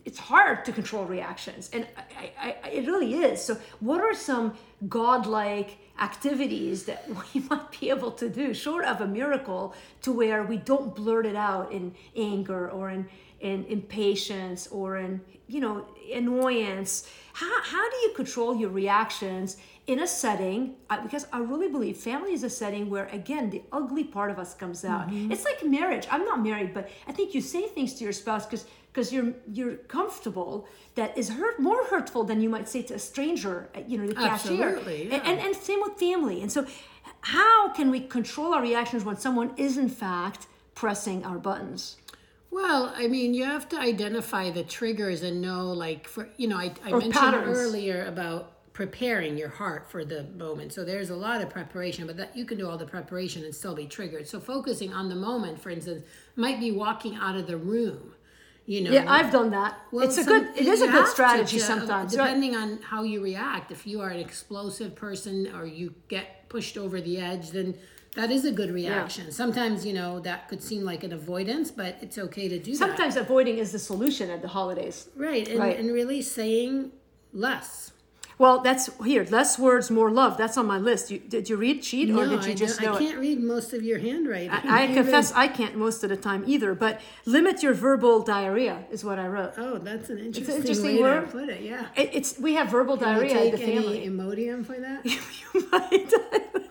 it's 0.05 0.21
hard 0.33 0.65
to 0.67 0.73
control 0.73 1.05
reactions, 1.05 1.69
and 1.73 1.83
I, 2.23 2.55
I, 2.65 2.69
it 2.79 2.87
really 2.87 3.15
is. 3.15 3.37
So, 3.47 3.53
what 3.81 4.01
are 4.01 4.15
some 4.15 4.47
godlike 4.89 5.71
activities 6.01 6.85
that 6.85 7.01
we 7.35 7.41
might 7.51 7.69
be 7.81 7.91
able 7.91 8.13
to 8.13 8.29
do, 8.29 8.55
short 8.55 8.85
of 8.85 9.01
a 9.01 9.07
miracle, 9.07 9.75
to 10.03 10.13
where 10.13 10.43
we 10.45 10.57
don't 10.57 10.95
blurt 10.95 11.27
it 11.27 11.37
out 11.37 11.73
in 11.73 11.95
anger 12.17 12.71
or 12.71 12.91
in 12.91 13.09
in 13.41 13.65
impatience 13.65 14.67
or 14.69 14.97
in 14.99 15.21
you 15.47 15.61
know 15.61 15.87
annoyance? 16.15 17.11
How 17.33 17.63
how 17.63 17.91
do 17.91 17.97
you 17.99 18.13
control 18.15 18.57
your 18.57 18.71
reactions? 18.71 19.57
In 19.87 19.99
a 20.01 20.07
setting, 20.07 20.77
because 21.03 21.27
I 21.33 21.41
really 21.41 21.67
believe 21.67 21.97
family 21.97 22.33
is 22.33 22.45
a 22.45 22.51
setting 22.51 22.91
where, 22.91 23.07
again, 23.07 23.51
the 23.51 23.63
ugly 23.73 24.05
part 24.05 24.31
of 24.31 24.39
us 24.39 24.55
comes 24.55 24.85
out. 24.85 25.09
It's 25.33 25.45
like 25.45 25.65
marriage. 25.65 26.07
I'm 26.13 26.25
not 26.25 26.41
married, 26.45 26.73
but 26.73 26.89
I 27.09 27.13
think 27.13 27.35
you 27.35 27.41
say 27.41 27.67
things 27.67 27.95
to 27.95 28.05
your 28.05 28.13
spouse 28.13 28.47
because 28.47 28.67
because 28.93 29.13
you're 29.13 29.33
you're 29.53 29.77
comfortable 29.77 30.67
that 30.95 31.17
is 31.17 31.29
hurt 31.31 31.61
more 31.61 31.85
hurtful 31.87 32.25
than 32.25 32.41
you 32.41 32.49
might 32.49 32.69
say 32.69 32.83
to 32.83 32.95
a 32.95 32.99
stranger 32.99 33.69
uh, 33.75 33.81
you 33.87 33.99
know 33.99 34.07
the 34.07 34.15
cashier 34.15 34.69
Absolutely, 34.69 35.03
and, 35.11 35.23
and 35.25 35.39
and 35.41 35.57
same 35.57 35.81
with 35.81 35.95
family 35.95 36.43
and 36.43 36.51
so 36.51 36.67
how 37.23 37.69
can 37.73 37.91
we 37.91 38.01
control 38.01 38.53
our 38.55 38.63
reactions 38.63 39.05
when 39.05 39.17
someone 39.17 39.53
is 39.57 39.77
in 39.79 39.89
fact 39.89 40.47
pressing 40.75 41.25
our 41.25 41.39
buttons 41.39 41.97
Well, 42.51 42.93
I 42.97 43.07
mean, 43.07 43.33
you 43.35 43.45
have 43.45 43.69
to 43.71 43.79
identify 43.79 44.51
the 44.51 44.65
triggers 44.65 45.23
and 45.23 45.41
know, 45.41 45.73
like, 45.73 46.09
for 46.09 46.29
you 46.37 46.49
know, 46.49 46.57
I, 46.57 46.73
I 46.85 46.91
Or 46.91 46.99
mentioned 46.99 47.13
patterns. 47.13 47.57
earlier 47.59 48.07
about 48.07 48.73
preparing 48.73 49.37
your 49.37 49.49
heart 49.51 49.89
for 49.91 50.05
the 50.05 50.25
moment. 50.37 50.73
So 50.73 50.85
there's 50.85 51.11
a 51.11 51.17
lot 51.17 51.43
of 51.43 51.51
preparation, 51.51 52.07
but 52.07 52.17
that 52.17 52.37
you 52.37 52.45
can 52.45 52.59
do 52.59 52.69
all 52.69 52.79
the 52.79 52.87
preparation 52.87 53.45
and 53.45 53.55
still 53.55 53.75
be 53.75 53.87
triggered. 53.87 54.27
So 54.27 54.41
focusing 54.41 54.93
on 54.93 55.09
the 55.09 55.15
moment, 55.15 55.61
for 55.61 55.71
instance, 55.71 56.03
might 56.35 56.59
be 56.59 56.73
walking 56.73 57.15
out 57.17 57.37
of 57.37 57.47
the 57.47 57.57
room. 57.57 58.15
You 58.67 58.83
know, 58.83 58.91
yeah 58.93 59.05
i've 59.09 59.33
done 59.33 59.51
that 59.51 59.81
Well, 59.91 60.05
it's 60.05 60.17
a 60.19 60.23
good 60.23 60.49
it 60.57 60.67
is 60.67 60.81
a 60.81 60.87
good 60.87 61.09
strategy 61.09 61.59
to- 61.59 61.65
uh, 61.65 61.67
sometimes 61.67 62.17
right? 62.17 62.27
depending 62.27 62.55
on 62.55 62.79
how 62.83 63.03
you 63.03 63.21
react. 63.21 63.73
If 63.73 63.85
you 63.85 64.01
are 64.01 64.11
an 64.11 64.21
explosive 64.21 64.95
person 64.95 65.53
or 65.57 65.67
you 65.67 65.93
get 66.07 66.49
pushed 66.49 66.77
over 66.79 67.01
the 67.01 67.19
edge, 67.19 67.51
then 67.51 67.77
that 68.17 68.31
is 68.31 68.45
a 68.45 68.53
good 68.53 68.71
reaction. 68.73 69.31
Sometimes 69.31 69.87
you 69.87 69.93
know 69.93 70.21
that 70.21 70.49
could 70.49 70.63
seem 70.63 70.83
like 70.85 71.05
an 71.05 71.13
avoidance, 71.13 71.71
but 71.71 71.97
it's 72.01 72.19
okay 72.19 72.49
to 72.49 72.59
do 72.59 72.73
that. 72.73 72.77
sometimes 72.79 73.17
avoiding 73.17 73.59
is 73.59 73.73
the 73.73 73.79
solution 73.79 74.31
at 74.31 74.43
the 74.43 74.49
holidays 74.49 75.09
Right, 75.17 75.47
and, 75.49 75.59
Right. 75.59 75.79
and 75.79 75.93
really 75.93 76.21
saying 76.23 76.93
less. 77.33 77.93
Well, 78.41 78.61
that's 78.61 78.89
here. 79.05 79.27
Less 79.29 79.59
words, 79.59 79.91
more 79.91 80.11
love. 80.11 80.39
That's 80.39 80.57
on 80.57 80.65
my 80.67 80.79
list. 80.79 81.11
You, 81.11 81.19
did 81.19 81.51
you 81.51 81.57
read 81.59 81.85
sheet 81.85 82.09
or 82.09 82.25
did 82.25 82.47
you 82.47 82.53
I, 82.53 82.55
just 82.55 82.81
know 82.81 82.95
I 82.95 82.99
can't 82.99 83.19
read 83.19 83.39
most 83.39 83.75
of 83.75 83.83
your 83.83 83.99
handwriting. 83.99 84.49
I 84.49 84.85
Even- 84.85 84.95
confess 85.03 85.31
I 85.33 85.47
can't 85.47 85.77
most 85.77 86.03
of 86.05 86.09
the 86.09 86.17
time 86.17 86.45
either. 86.47 86.75
But 86.75 87.03
limit 87.27 87.63
your 87.63 87.75
verbal 87.75 88.23
diarrhea 88.23 88.87
is 88.91 89.05
what 89.05 89.19
I 89.19 89.27
wrote. 89.27 89.53
Oh, 89.59 89.77
that's 89.77 90.09
an 90.09 90.21
interesting, 90.21 90.57
interesting 90.57 90.95
way 90.97 91.03
word. 91.03 91.27
to 91.27 91.33
put 91.33 91.49
it. 91.51 91.61
Yeah. 91.61 91.89
It, 91.95 92.15
it's 92.15 92.39
we 92.39 92.55
have 92.55 92.71
verbal 92.71 92.97
Can 92.97 93.09
you 93.09 93.29
diarrhea 93.29 93.45
in 93.45 93.51
the 93.51 93.59
family. 93.59 94.03
any 94.05 94.09
Imodium 94.09 94.65
for 94.65 94.79
that? 94.81 95.05
you 95.05 95.69
might. 95.71 96.11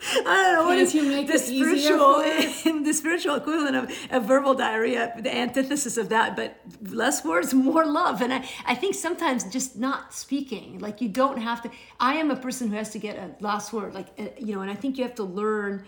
I 0.02 0.24
don't 0.24 0.54
know 0.56 0.64
what 0.64 0.76
Can't 0.76 0.82
is 0.82 0.96
you 0.96 1.04
make 1.04 1.28
the 1.28 1.38
spiritual 1.38 2.20
the 2.84 2.94
spiritual 2.94 3.36
equivalent 3.36 3.76
of, 3.76 3.92
of 4.12 4.26
verbal 4.26 4.56
diarrhea, 4.56 5.14
the 5.20 5.36
antithesis 5.36 5.98
of 5.98 6.10
that, 6.10 6.36
but 6.36 6.60
less 6.82 7.24
words, 7.24 7.54
more 7.54 7.86
love. 7.86 8.22
And 8.22 8.34
I, 8.34 8.50
I 8.66 8.76
think 8.76 8.96
sometimes 8.96 9.44
just 9.52 9.78
not 9.78 10.14
speaking, 10.14 10.80
like 10.80 11.02
you 11.02 11.10
don't 11.10 11.38
have 11.38 11.59
to. 11.64 11.72
I 12.00 12.16
am 12.16 12.32
a 12.32 12.36
person 12.36 12.70
who 12.70 12.76
has 12.76 12.90
to 12.92 13.00
get 13.00 13.18
a 13.18 13.32
last 13.44 13.74
word, 13.74 13.94
like 13.94 14.08
uh, 14.18 14.26
you 14.38 14.56
know, 14.56 14.62
and 14.62 14.72
I 14.72 14.76
think 14.76 14.98
you 14.98 15.04
have 15.04 15.16
to 15.16 15.24
learn 15.24 15.86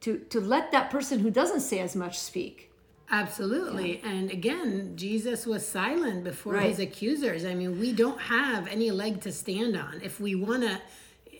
to 0.00 0.18
to 0.30 0.40
let 0.40 0.72
that 0.72 0.90
person 0.90 1.18
who 1.20 1.30
doesn't 1.30 1.60
say 1.60 1.78
as 1.80 1.94
much 1.96 2.18
speak. 2.18 2.70
Absolutely. 3.10 4.00
And 4.02 4.30
again, 4.30 4.92
Jesus 4.96 5.46
was 5.46 5.66
silent 5.66 6.24
before 6.24 6.54
Right. 6.54 6.68
his 6.70 6.78
accusers. 6.78 7.44
I 7.44 7.54
mean, 7.54 7.78
we 7.78 7.92
don't 7.92 8.20
have 8.20 8.66
any 8.66 8.90
leg 8.90 9.20
to 9.22 9.30
stand 9.32 9.76
on. 9.76 10.00
If 10.02 10.20
we 10.20 10.34
want 10.34 10.62
to, 10.62 10.80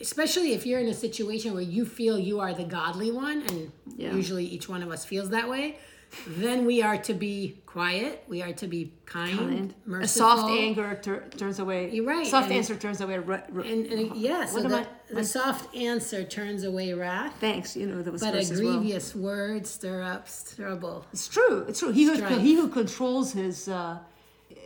especially 0.01 0.53
if 0.53 0.67
you're 0.67 0.81
in 0.81 0.89
a 0.89 0.95
situation 0.95 1.53
where 1.55 1.63
you 1.63 1.85
feel 1.87 2.19
you 2.19 2.39
are 2.41 2.53
the 2.53 2.65
godly 2.65 3.11
one, 3.11 3.43
and 3.49 3.73
Yeah. 3.97 4.15
usually 4.15 4.45
each 4.45 4.69
one 4.69 4.83
of 4.83 4.91
us 4.91 5.05
feels 5.05 5.31
that 5.31 5.49
way, 5.49 5.79
then 6.27 6.65
we 6.67 6.83
are 6.83 6.97
to 6.99 7.15
be 7.15 7.59
quiet. 7.67 8.25
We 8.29 8.41
are 8.43 8.53
to 8.55 8.67
be 8.67 8.93
kind, 9.07 9.75
And 9.87 10.03
a 10.03 10.07
soft 10.09 10.51
anger 10.51 10.99
tur- 11.03 11.25
turns 11.37 11.59
away. 11.59 11.91
You're 11.91 12.05
right, 12.07 12.27
Soft 12.27 12.49
and- 12.49 12.57
answer 12.59 12.77
turns 12.77 13.01
away. 13.01 13.19
Ru- 13.19 13.63
And, 13.63 13.87
and 13.87 14.17
yes, 14.17 14.53
so 14.53 14.63
the, 14.63 14.79
I- 14.81 14.87
the 15.13 15.25
soft 15.25 15.75
answer 15.75 16.25
turns 16.25 16.65
away 16.65 16.93
wrath, 16.93 17.35
thanks. 17.41 17.77
You 17.77 17.87
know 17.87 18.03
those 18.03 18.21
but 18.21 18.31
a 18.35 18.39
verses 18.39 18.63
well. 18.63 18.79
grievous 18.79 19.15
word 19.15 19.67
stir 19.67 20.03
up 20.03 20.29
trouble. 20.57 21.05
It's 21.13 21.29
true. 21.29 21.65
It's 21.69 21.81
true. 21.81 21.91
He 21.91 22.05
who 22.05 22.15
he 22.39 22.55
who 22.55 22.69
controls 22.69 23.33
his 23.33 23.69
uh, 23.69 23.99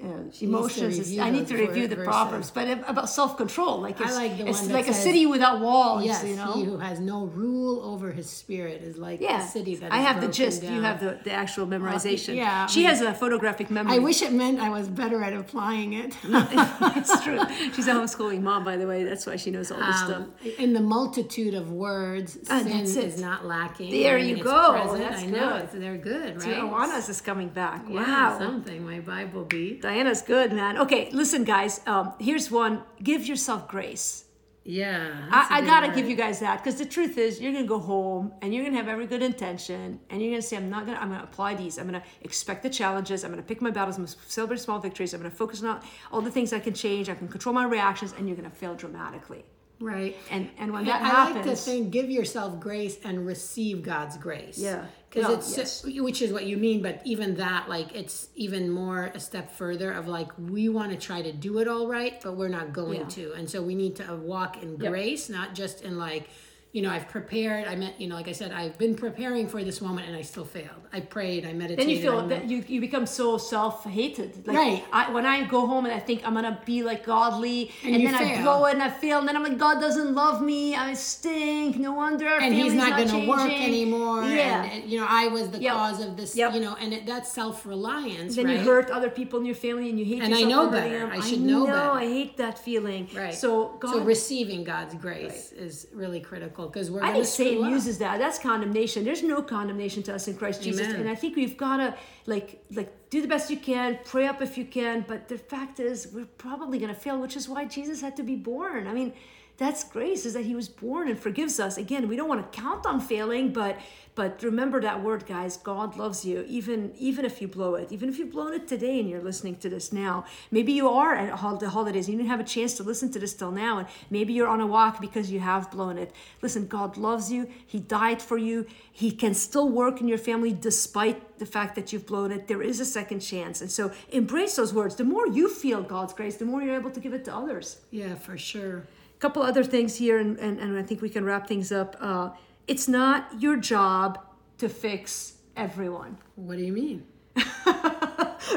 uh, 0.02 0.30
emotions. 0.40 0.98
Is, 0.98 1.18
I 1.18 1.30
need 1.30 1.46
to 1.48 1.56
review 1.56 1.86
the 1.88 1.96
verses. 1.96 2.08
proverbs, 2.08 2.50
but 2.50 2.68
about 2.88 3.08
self 3.10 3.36
control, 3.36 3.80
like 3.80 4.00
I 4.00 4.04
it's, 4.04 4.16
like 4.16 4.38
the 4.38 4.46
it's 4.48 4.68
like 4.70 4.88
a 4.88 4.92
says- 4.94 5.02
city 5.02 5.26
without 5.26 5.60
walls. 5.60 6.04
Yes, 6.04 6.24
you 6.24 6.36
know. 6.36 6.52
he 6.52 6.64
who 6.64 6.78
has 6.78 7.00
no 7.00 7.26
rule 7.26 7.82
over 7.82 8.12
his 8.12 8.28
spirit 8.28 8.82
is 8.82 8.96
like 8.98 9.20
yeah, 9.20 9.44
a 9.44 9.48
city 9.48 9.74
that 9.76 9.92
I 9.92 9.98
have 9.98 10.20
the 10.20 10.28
gist. 10.28 10.62
You 10.62 10.82
have 10.82 11.00
the, 11.00 11.18
the 11.24 11.32
actual 11.32 11.66
memorization. 11.66 12.34
yeah, 12.36 12.66
she 12.66 12.86
I 12.86 12.90
has 12.90 13.00
a 13.00 13.14
photographic 13.14 13.70
memory. 13.70 13.94
I 13.96 13.98
wish 13.98 14.22
it 14.22 14.32
meant 14.32 14.60
I 14.60 14.70
was 14.70 14.88
better 14.88 15.22
at 15.22 15.32
applying 15.32 15.92
it. 15.94 16.14
it's 16.24 17.22
true. 17.24 17.40
She's 17.74 17.86
a 17.88 17.92
homeschooling 17.92 18.42
mom, 18.42 18.64
by 18.64 18.76
the 18.76 18.86
way. 18.86 19.04
That's 19.04 19.26
why 19.26 19.36
she 19.36 19.50
knows 19.50 19.70
all 19.70 19.78
this 19.78 19.98
stuff. 19.98 20.10
Um, 20.22 20.32
in 20.58 20.72
the 20.72 20.80
multitude 20.80 21.54
of 21.54 21.70
words, 21.72 22.38
Ah, 22.50 22.60
sin 22.60 22.78
that's 22.78 22.96
is 22.96 23.20
not 23.20 23.44
lacking. 23.46 23.90
There 23.90 24.16
I 24.18 24.22
mean, 24.22 24.36
you 24.38 24.44
go. 24.44 24.72
present. 24.72 24.98
That's 25.10 25.22
I 25.22 25.26
know 25.26 25.66
good. 25.72 25.82
they're 25.82 25.96
good, 25.98 26.44
right? 26.44 26.56
Awana's 26.58 27.08
is 27.08 27.20
coming 27.20 27.48
back. 27.48 27.84
Yeah, 27.88 28.00
Wow. 28.32 28.38
something. 28.38 28.84
My 28.84 29.00
Bible 29.00 29.44
beat. 29.44 29.82
Diana's 29.88 30.20
good, 30.20 30.52
man. 30.52 30.76
Okay, 30.76 31.08
listen, 31.12 31.44
guys. 31.44 31.80
Um, 31.86 32.12
here's 32.20 32.50
one. 32.50 32.82
Give 33.02 33.26
yourself 33.26 33.66
grace. 33.68 34.26
Yeah, 34.62 35.26
I, 35.30 35.46
I, 35.50 35.60
gotta 35.62 35.86
word. 35.86 35.96
give 35.96 36.10
you 36.10 36.14
guys 36.14 36.40
that 36.40 36.62
because 36.62 36.76
the 36.78 36.84
truth 36.84 37.16
is, 37.16 37.40
you're 37.40 37.54
gonna 37.54 37.64
go 37.64 37.78
home 37.78 38.34
and 38.42 38.52
you're 38.52 38.64
gonna 38.66 38.76
have 38.76 38.86
every 38.86 39.06
good 39.06 39.22
intention, 39.22 39.98
and 40.10 40.20
you're 40.20 40.30
gonna 40.30 40.42
say, 40.42 40.58
"I'm 40.58 40.68
not 40.68 40.84
gonna. 40.84 40.98
I'm 40.98 41.08
gonna 41.08 41.24
apply 41.24 41.54
these. 41.54 41.78
I'm 41.78 41.86
gonna 41.86 42.02
expect 42.20 42.64
the 42.64 42.68
challenges. 42.68 43.24
I'm 43.24 43.30
gonna 43.30 43.42
pick 43.42 43.62
my 43.62 43.70
battles. 43.70 43.96
I'm 43.96 44.04
gonna 44.04 44.16
celebrate 44.26 44.60
small 44.60 44.78
victories. 44.78 45.14
I'm 45.14 45.22
gonna 45.22 45.30
focus 45.30 45.62
on 45.62 45.80
all 46.12 46.20
the 46.20 46.30
things 46.30 46.52
I 46.52 46.60
can 46.60 46.74
change. 46.74 47.08
I 47.08 47.14
can 47.14 47.28
control 47.28 47.54
my 47.54 47.64
reactions, 47.64 48.12
and 48.12 48.28
you're 48.28 48.36
gonna 48.36 48.50
fail 48.50 48.74
dramatically. 48.74 49.46
Right. 49.80 50.16
And 50.30 50.50
and 50.58 50.72
when 50.72 50.84
that 50.86 51.02
I 51.02 51.06
happens, 51.06 51.36
I 51.36 51.48
like 51.48 51.50
to 51.50 51.56
think, 51.56 51.90
give 51.90 52.10
yourself 52.10 52.60
grace 52.60 52.98
and 53.04 53.26
receive 53.26 53.82
God's 53.82 54.16
grace. 54.16 54.58
Yeah. 54.58 54.86
because 55.10 55.48
it's 55.56 55.84
yes. 55.86 56.00
which 56.02 56.20
is 56.22 56.32
what 56.32 56.44
you 56.46 56.56
mean. 56.56 56.82
But 56.82 57.00
even 57.04 57.36
that, 57.36 57.68
like, 57.68 57.94
it's 57.94 58.28
even 58.34 58.70
more 58.70 59.10
a 59.14 59.20
step 59.20 59.50
further 59.52 59.92
of 59.92 60.06
like 60.08 60.30
we 60.38 60.68
want 60.68 60.90
to 60.92 60.98
try 60.98 61.22
to 61.22 61.32
do 61.32 61.58
it 61.58 61.68
all 61.68 61.86
right, 61.88 62.20
but 62.22 62.36
we're 62.36 62.48
not 62.48 62.72
going 62.72 63.00
Yeah. 63.00 63.08
to, 63.08 63.32
and 63.34 63.48
so 63.48 63.62
we 63.62 63.74
need 63.74 63.96
to 63.96 64.16
walk 64.16 64.62
in 64.62 64.78
Yep. 64.80 64.90
grace, 64.90 65.28
not 65.28 65.54
just 65.54 65.82
in 65.82 65.98
like. 65.98 66.28
You 66.72 66.82
know, 66.82 66.90
I've 66.90 67.08
prepared. 67.08 67.66
I 67.66 67.76
meant, 67.76 67.98
you 67.98 68.08
know, 68.08 68.14
like 68.14 68.28
I 68.28 68.32
said, 68.32 68.52
I've 68.52 68.76
been 68.76 68.94
preparing 68.94 69.48
for 69.48 69.64
this 69.64 69.80
moment, 69.80 70.06
and 70.06 70.14
I 70.14 70.20
still 70.22 70.44
failed. 70.44 70.82
I 70.92 71.00
prayed, 71.00 71.46
I 71.46 71.52
meditated. 71.54 71.78
then 71.80 71.88
you 71.88 72.00
feel 72.02 72.26
that 72.28 72.48
you, 72.50 72.64
you 72.68 72.80
become 72.80 73.06
so 73.06 73.38
self-hated 73.38 74.46
like 74.46 74.56
Right. 74.56 74.84
I, 74.92 75.10
when 75.12 75.26
i 75.26 75.44
go 75.44 75.66
home 75.66 75.84
and 75.84 75.94
i 75.94 75.98
think 75.98 76.26
i'm 76.26 76.32
gonna 76.34 76.58
be 76.64 76.82
like 76.82 77.04
godly 77.04 77.70
and, 77.84 77.94
And 77.94 78.06
then 78.06 78.14
i 78.14 78.18
fail. 78.18 78.42
blow 78.42 78.64
it 78.66 78.72
and 78.74 78.82
i 78.82 78.88
fail 78.90 79.18
and 79.18 79.28
then 79.28 79.36
i'm 79.36 79.42
like 79.42 79.58
god 79.58 79.80
doesn't 79.80 80.14
love 80.14 80.40
me 80.42 80.74
i 80.74 80.94
stink 80.94 81.76
no 81.78 81.92
wonder 81.92 82.26
and 82.26 82.54
he's 82.54 82.72
family's 82.72 82.74
not 82.74 82.96
going 82.96 83.08
to 83.08 83.28
work 83.28 83.50
anymore. 83.50 84.22
yeah 84.24 84.62
and, 84.64 84.82
and, 84.82 84.90
you 84.90 84.98
know, 85.00 85.06
I 85.08 85.28
was 85.28 85.50
the 85.50 85.58
Yep. 85.58 85.74
cause 85.74 86.00
of 86.06 86.16
this. 86.16 86.36
Yep. 86.36 86.54
You 86.54 86.60
know, 86.60 86.74
and 86.80 86.92
it, 86.94 87.04
that's 87.06 87.30
self 87.32 87.66
reliance. 87.66 88.36
then 88.36 88.46
right? 88.46 88.58
you 88.60 88.64
hurt 88.64 88.90
other 88.90 89.10
people 89.10 89.38
in 89.40 89.44
your 89.46 89.54
family 89.66 89.90
and 89.90 89.98
you 89.98 90.04
hate 90.12 90.22
And 90.22 90.34
I 90.34 90.42
know 90.42 90.70
better. 90.70 91.06
I 91.10 91.20
should 91.20 91.40
know 91.42 91.66
better. 91.66 91.90
i 92.04 92.06
hate 92.18 92.36
that 92.38 92.56
feeling 92.58 93.08
Right. 93.14 93.34
so 93.34 93.50
god 93.80 93.92
so 93.92 94.00
receiving 94.14 94.64
God's 94.64 94.94
grace 94.94 95.52
is 95.52 95.74
really 95.92 96.20
critical 96.30 96.57
because 96.66 96.90
we're 96.90 97.02
I 97.02 97.12
think 97.12 97.26
Satan 97.26 97.64
up. 97.64 97.70
uses 97.70 97.98
that. 97.98 98.18
That's 98.18 98.38
condemnation. 98.38 99.04
There's 99.04 99.22
no 99.22 99.42
condemnation 99.42 100.02
to 100.04 100.14
us 100.14 100.28
in 100.28 100.36
Christ 100.36 100.62
Jesus, 100.62 100.88
and 100.88 101.08
I 101.08 101.14
think 101.14 101.36
we've 101.36 101.56
got 101.56 101.78
to 101.78 101.94
like 102.26 102.62
like 102.72 102.92
do 103.10 103.22
the 103.22 103.28
best 103.28 103.50
you 103.50 103.56
can, 103.56 103.98
pray 104.04 104.26
up 104.26 104.42
if 104.42 104.58
you 104.58 104.64
can. 104.64 105.04
But 105.06 105.28
the 105.28 105.38
fact 105.38 105.80
is, 105.80 106.08
we're 106.12 106.26
probably 106.26 106.78
going 106.78 106.94
to 106.94 107.00
fail, 107.00 107.20
which 107.20 107.36
is 107.36 107.48
why 107.48 107.64
Jesus 107.64 108.00
had 108.00 108.16
to 108.16 108.22
be 108.22 108.36
born. 108.36 108.86
I 108.86 108.92
mean, 108.92 109.12
that's 109.58 109.82
grace 109.84 110.24
is 110.24 110.34
that 110.34 110.44
He 110.44 110.54
was 110.54 110.68
born 110.68 111.08
and 111.08 111.18
forgives 111.18 111.58
us. 111.60 111.76
Again, 111.76 112.08
we 112.08 112.16
don't 112.16 112.28
want 112.28 112.50
to 112.50 112.60
count 112.60 112.86
on 112.86 113.00
failing, 113.00 113.52
but 113.52 113.76
but 114.14 114.42
remember 114.42 114.80
that 114.80 115.00
word, 115.04 115.26
guys. 115.26 115.56
God 115.56 115.96
loves 115.96 116.24
you, 116.24 116.44
even 116.48 116.92
even 116.98 117.24
if 117.24 117.40
you 117.40 117.46
blow 117.46 117.74
it, 117.76 117.92
even 117.92 118.08
if 118.08 118.18
you've 118.18 118.32
blown 118.32 118.52
it 118.52 118.66
today 118.66 118.98
and 118.98 119.08
you're 119.08 119.22
listening 119.22 119.56
to 119.56 119.68
this 119.68 119.92
now. 119.92 120.24
Maybe 120.50 120.72
you 120.72 120.88
are 120.88 121.14
at 121.14 121.60
the 121.60 121.70
holidays 121.70 122.08
you 122.08 122.16
didn't 122.16 122.28
have 122.28 122.40
a 122.40 122.44
chance 122.44 122.74
to 122.74 122.82
listen 122.82 123.10
to 123.12 123.18
this 123.18 123.34
till 123.34 123.50
now, 123.52 123.78
and 123.78 123.88
maybe 124.10 124.32
you're 124.32 124.48
on 124.48 124.60
a 124.60 124.66
walk 124.66 125.00
because 125.00 125.30
you 125.30 125.40
have 125.40 125.70
blown 125.70 125.98
it. 125.98 126.12
Listen, 126.42 126.66
God 126.66 126.96
loves 126.96 127.30
you. 127.30 127.48
He 127.66 127.78
died 127.78 128.22
for 128.22 128.38
you. 128.38 128.66
He 128.92 129.10
can 129.10 129.34
still 129.34 129.68
work 129.68 130.00
in 130.00 130.08
your 130.08 130.18
family 130.18 130.52
despite 130.52 131.38
the 131.38 131.46
fact 131.46 131.74
that 131.74 131.92
you've 131.92 132.06
blown 132.06 132.32
it. 132.32 132.48
There 132.48 132.62
is 132.62 132.80
a 132.80 132.84
second 132.84 133.20
chance, 133.20 133.60
and 133.60 133.70
so 133.70 133.92
embrace 134.10 134.56
those 134.56 134.72
words. 134.72 134.96
The 134.96 135.04
more 135.04 135.26
you 135.26 135.48
feel 135.48 135.82
God's 135.82 136.12
grace, 136.12 136.36
the 136.36 136.44
more 136.44 136.62
you're 136.62 136.74
able 136.74 136.90
to 136.90 137.00
give 137.00 137.12
it 137.12 137.24
to 137.26 137.34
others 137.34 137.78
Yeah, 137.90 138.14
for 138.14 138.36
sure. 138.36 138.84
Couple 139.18 139.42
other 139.42 139.64
things 139.64 139.96
here 139.96 140.18
and, 140.18 140.38
and, 140.38 140.58
and 140.60 140.78
i 140.78 140.82
think 140.82 141.02
we 141.02 141.08
can 141.08 141.24
wrap 141.24 141.46
things 141.46 141.72
up. 141.72 141.96
Uh, 142.00 142.30
it's 142.66 142.86
not 142.86 143.40
your 143.40 143.56
job 143.56 144.18
to 144.58 144.68
fix 144.68 145.34
everyone. 145.56 146.18
What 146.34 146.58
do 146.58 146.64
you 146.64 146.72
mean? 146.72 147.06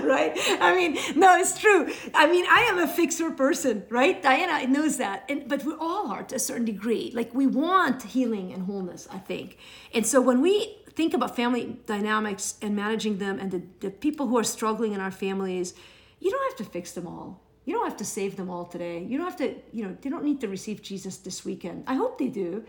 right? 0.04 0.34
I 0.60 0.74
mean 0.76 0.98
no 1.16 1.36
it's 1.38 1.58
true. 1.60 1.92
I 2.14 2.30
mean 2.30 2.46
i 2.50 2.62
am 2.70 2.78
a 2.80 2.88
fixer 2.88 3.32
person 3.32 3.84
right? 3.90 4.22
Diana 4.22 4.68
knows 4.68 4.98
that. 4.98 5.26
And 5.30 5.48
but 5.48 5.64
we 5.64 5.74
all 5.74 6.12
are 6.12 6.24
to 6.24 6.36
a 6.36 6.40
certain 6.40 6.66
degree. 6.66 7.12
Like 7.14 7.34
we 7.34 7.48
want 7.48 8.04
healing 8.04 8.52
and 8.54 8.64
wholeness 8.64 9.08
i 9.12 9.18
think. 9.18 9.58
And 9.94 10.06
so 10.06 10.22
when 10.22 10.42
we 10.42 10.78
think 10.94 11.14
about 11.14 11.36
family 11.36 11.78
dynamics 11.86 12.56
and 12.62 12.76
managing 12.76 13.18
them 13.18 13.40
and 13.40 13.52
the, 13.52 13.62
the 13.80 13.90
people 13.90 14.28
who 14.28 14.38
are 14.38 14.44
struggling 14.44 14.94
in 14.94 15.00
our 15.00 15.12
families 15.12 15.74
you 16.20 16.30
don't 16.30 16.44
have 16.52 16.58
to 16.66 16.72
fix 16.72 16.92
them 16.92 17.08
all 17.08 17.42
you 17.66 17.74
don't 17.76 17.86
have 17.86 17.98
to 17.98 18.06
save 18.06 18.36
them 18.38 18.50
all 18.50 18.66
today 18.66 19.04
you 19.04 19.18
don't 19.18 19.28
have 19.28 19.38
to 19.38 19.56
you 19.72 19.84
know 19.86 19.96
they 20.02 20.10
don't 20.10 20.24
need 20.24 20.40
to 20.42 20.48
receive 20.48 20.82
jesus 20.82 21.18
this 21.18 21.46
weekend 21.46 21.84
i 21.88 21.94
hope 21.96 22.18
they 22.18 22.28
do 22.28 22.64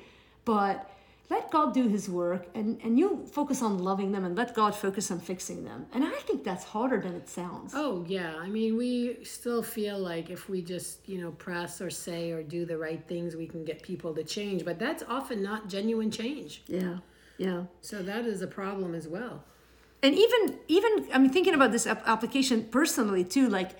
but 0.44 0.88
let 1.30 1.50
god 1.50 1.72
do 1.72 1.88
his 1.88 2.08
work 2.10 2.46
and 2.54 2.78
and 2.84 2.98
you 2.98 3.24
focus 3.32 3.62
on 3.62 3.78
loving 3.78 4.12
them 4.12 4.24
and 4.24 4.36
let 4.36 4.54
god 4.54 4.74
focus 4.74 5.10
on 5.10 5.18
fixing 5.18 5.64
them 5.64 5.86
and 5.94 6.04
i 6.04 6.18
think 6.26 6.44
that's 6.44 6.64
harder 6.64 7.00
than 7.00 7.14
it 7.14 7.28
sounds 7.28 7.72
Oh, 7.74 8.04
yeah. 8.06 8.34
I 8.36 8.48
mean, 8.48 8.76
we 8.76 9.16
still 9.24 9.62
feel 9.62 9.98
like 9.98 10.28
if 10.36 10.48
we 10.52 10.60
just, 10.74 11.08
you 11.08 11.18
know, 11.22 11.30
press 11.32 11.80
or 11.80 11.88
say 11.90 12.30
or 12.32 12.42
do 12.42 12.66
the 12.66 12.76
right 12.76 13.02
things, 13.08 13.34
we 13.34 13.46
can 13.46 13.64
get 13.64 13.82
people 13.82 14.14
to 14.14 14.22
change. 14.36 14.62
But 14.64 14.78
that's 14.78 15.02
often 15.08 15.42
not 15.42 15.68
genuine 15.76 16.10
change. 16.10 16.62
yeah 16.66 16.98
yeah 17.38 17.62
So 17.80 18.02
that 18.10 18.24
is 18.32 18.42
a 18.42 18.46
problem 18.60 18.94
as 19.00 19.06
well. 19.16 19.36
and 20.04 20.12
even 20.24 20.40
even 20.76 20.90
i 21.14 21.18
mean 21.22 21.32
thinking 21.36 21.54
about 21.60 21.70
this 21.76 21.86
ap- 21.92 22.06
application 22.14 22.58
personally 22.78 23.24
too 23.36 23.46
like 23.58 23.70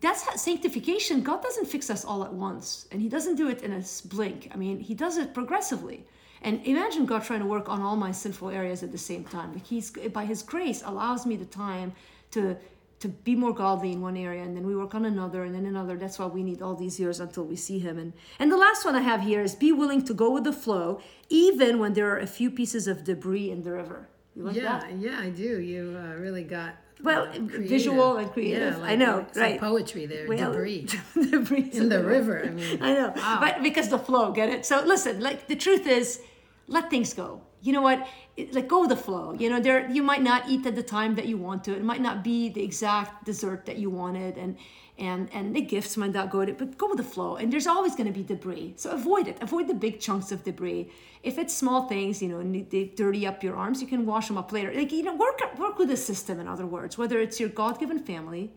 that's 0.00 0.22
how 0.22 0.36
sanctification 0.36 1.22
god 1.22 1.42
doesn't 1.42 1.66
fix 1.66 1.90
us 1.90 2.04
all 2.04 2.24
at 2.24 2.32
once 2.32 2.86
and 2.92 3.02
he 3.02 3.08
doesn't 3.08 3.36
do 3.36 3.48
it 3.48 3.62
in 3.62 3.72
a 3.72 3.82
blink. 4.06 4.50
I 4.52 4.56
mean 4.56 4.80
he 4.80 4.94
does 4.94 5.16
it 5.18 5.34
progressively. 5.34 6.06
And 6.42 6.64
imagine 6.66 7.06
god 7.06 7.24
trying 7.24 7.40
to 7.40 7.46
work 7.46 7.68
on 7.68 7.82
all 7.82 7.96
my 7.96 8.12
sinful 8.12 8.50
areas 8.50 8.82
at 8.82 8.92
the 8.92 8.98
same 8.98 9.24
time. 9.24 9.52
Like 9.52 9.66
he's 9.66 9.90
by 9.90 10.24
his 10.24 10.42
grace 10.42 10.82
allows 10.84 11.26
me 11.26 11.36
the 11.36 11.44
time 11.44 11.92
to 12.32 12.56
to 13.00 13.08
be 13.08 13.34
more 13.34 13.54
godly 13.54 13.92
in 13.92 14.02
one 14.02 14.16
area 14.16 14.42
and 14.42 14.54
then 14.54 14.66
we 14.66 14.76
work 14.76 14.94
on 14.94 15.06
another 15.06 15.44
and 15.44 15.54
then 15.54 15.66
another. 15.66 15.96
That's 15.96 16.18
why 16.18 16.26
we 16.26 16.42
need 16.42 16.60
all 16.62 16.74
these 16.74 17.00
years 17.00 17.18
until 17.18 17.44
we 17.44 17.56
see 17.56 17.78
him. 17.78 17.98
And 17.98 18.12
and 18.38 18.50
the 18.52 18.56
last 18.56 18.84
one 18.84 18.94
i 18.94 19.00
have 19.00 19.22
here 19.22 19.42
is 19.42 19.54
be 19.54 19.72
willing 19.72 20.04
to 20.04 20.14
go 20.14 20.30
with 20.30 20.44
the 20.44 20.52
flow 20.52 21.00
even 21.28 21.78
when 21.78 21.94
there 21.94 22.10
are 22.12 22.18
a 22.18 22.26
few 22.26 22.50
pieces 22.50 22.86
of 22.86 23.04
debris 23.04 23.50
in 23.50 23.62
the 23.62 23.72
river. 23.72 24.08
You 24.34 24.44
like 24.44 24.56
yeah, 24.56 24.80
that? 24.80 24.98
yeah, 24.98 25.18
I 25.20 25.30
do. 25.30 25.60
You 25.60 25.98
uh, 25.98 26.14
really 26.14 26.44
got 26.44 26.76
Well, 27.02 27.26
creative. 27.26 27.68
visual 27.68 28.16
and 28.16 28.30
creative. 28.32 28.78
Yeah, 28.78 28.84
I 28.84 28.96
know, 28.96 29.16
like 29.34 29.36
right. 29.36 29.60
poetry 29.60 30.06
there, 30.06 30.26
Well, 30.28 30.52
debris 30.52 30.86
debris 31.30 31.70
in 31.72 31.88
the 31.88 32.02
river. 32.04 32.42
I 32.44 32.50
mean, 32.50 32.82
I 32.82 32.92
know, 32.94 33.12
Wow. 33.16 33.38
but 33.40 33.62
because 33.62 33.88
the 33.88 33.98
flow, 33.98 34.32
get 34.32 34.48
it? 34.48 34.66
So 34.66 34.82
listen, 34.84 35.20
like 35.20 35.46
the 35.48 35.56
truth 35.56 35.86
is, 35.86 36.20
let 36.70 36.88
things 36.88 37.12
go. 37.12 37.42
You 37.62 37.74
know 37.74 37.82
what? 37.82 38.08
Let 38.52 38.68
go 38.68 38.84
of 38.84 38.88
the 38.88 38.96
flow. 38.96 39.34
You 39.34 39.50
know, 39.50 39.60
there 39.60 39.90
you 39.90 40.02
might 40.02 40.22
not 40.22 40.48
eat 40.48 40.64
at 40.64 40.74
the 40.74 40.82
time 40.82 41.14
that 41.16 41.26
you 41.26 41.36
want 41.36 41.62
to. 41.64 41.72
It 41.76 41.84
might 41.84 42.00
not 42.00 42.24
be 42.24 42.48
the 42.48 42.62
exact 42.62 43.26
dessert 43.26 43.66
that 43.66 43.76
you 43.76 43.90
wanted, 43.90 44.38
and 44.38 44.56
and 44.96 45.28
and 45.32 45.54
the 45.54 45.60
gifts 45.60 45.98
might 45.98 46.12
not 46.12 46.30
go 46.30 46.44
to. 46.44 46.52
It, 46.52 46.58
but 46.58 46.78
go 46.78 46.88
with 46.88 46.96
the 46.96 47.04
flow. 47.04 47.36
And 47.36 47.52
there's 47.52 47.66
always 47.66 47.94
going 47.94 48.06
to 48.06 48.18
be 48.18 48.22
debris, 48.22 48.74
so 48.76 48.90
avoid 48.92 49.28
it. 49.28 49.36
Avoid 49.42 49.68
the 49.68 49.74
big 49.74 50.00
chunks 50.00 50.32
of 50.32 50.42
debris. 50.42 50.90
If 51.22 51.36
it's 51.36 51.54
small 51.54 51.86
things, 51.86 52.22
you 52.22 52.28
know, 52.28 52.38
and 52.38 52.70
they 52.70 52.84
dirty 52.96 53.26
up 53.26 53.42
your 53.42 53.56
arms, 53.56 53.82
you 53.82 53.88
can 53.88 54.06
wash 54.06 54.28
them 54.28 54.38
up 54.38 54.52
later. 54.52 54.72
Like 54.72 54.92
you 54.92 55.02
know, 55.02 55.16
work 55.16 55.40
work 55.58 55.78
with 55.78 55.88
the 55.88 55.98
system. 55.98 56.40
In 56.40 56.48
other 56.48 56.66
words, 56.66 56.96
whether 56.96 57.20
it's 57.20 57.38
your 57.38 57.50
God-given 57.50 57.98
family 57.98 58.52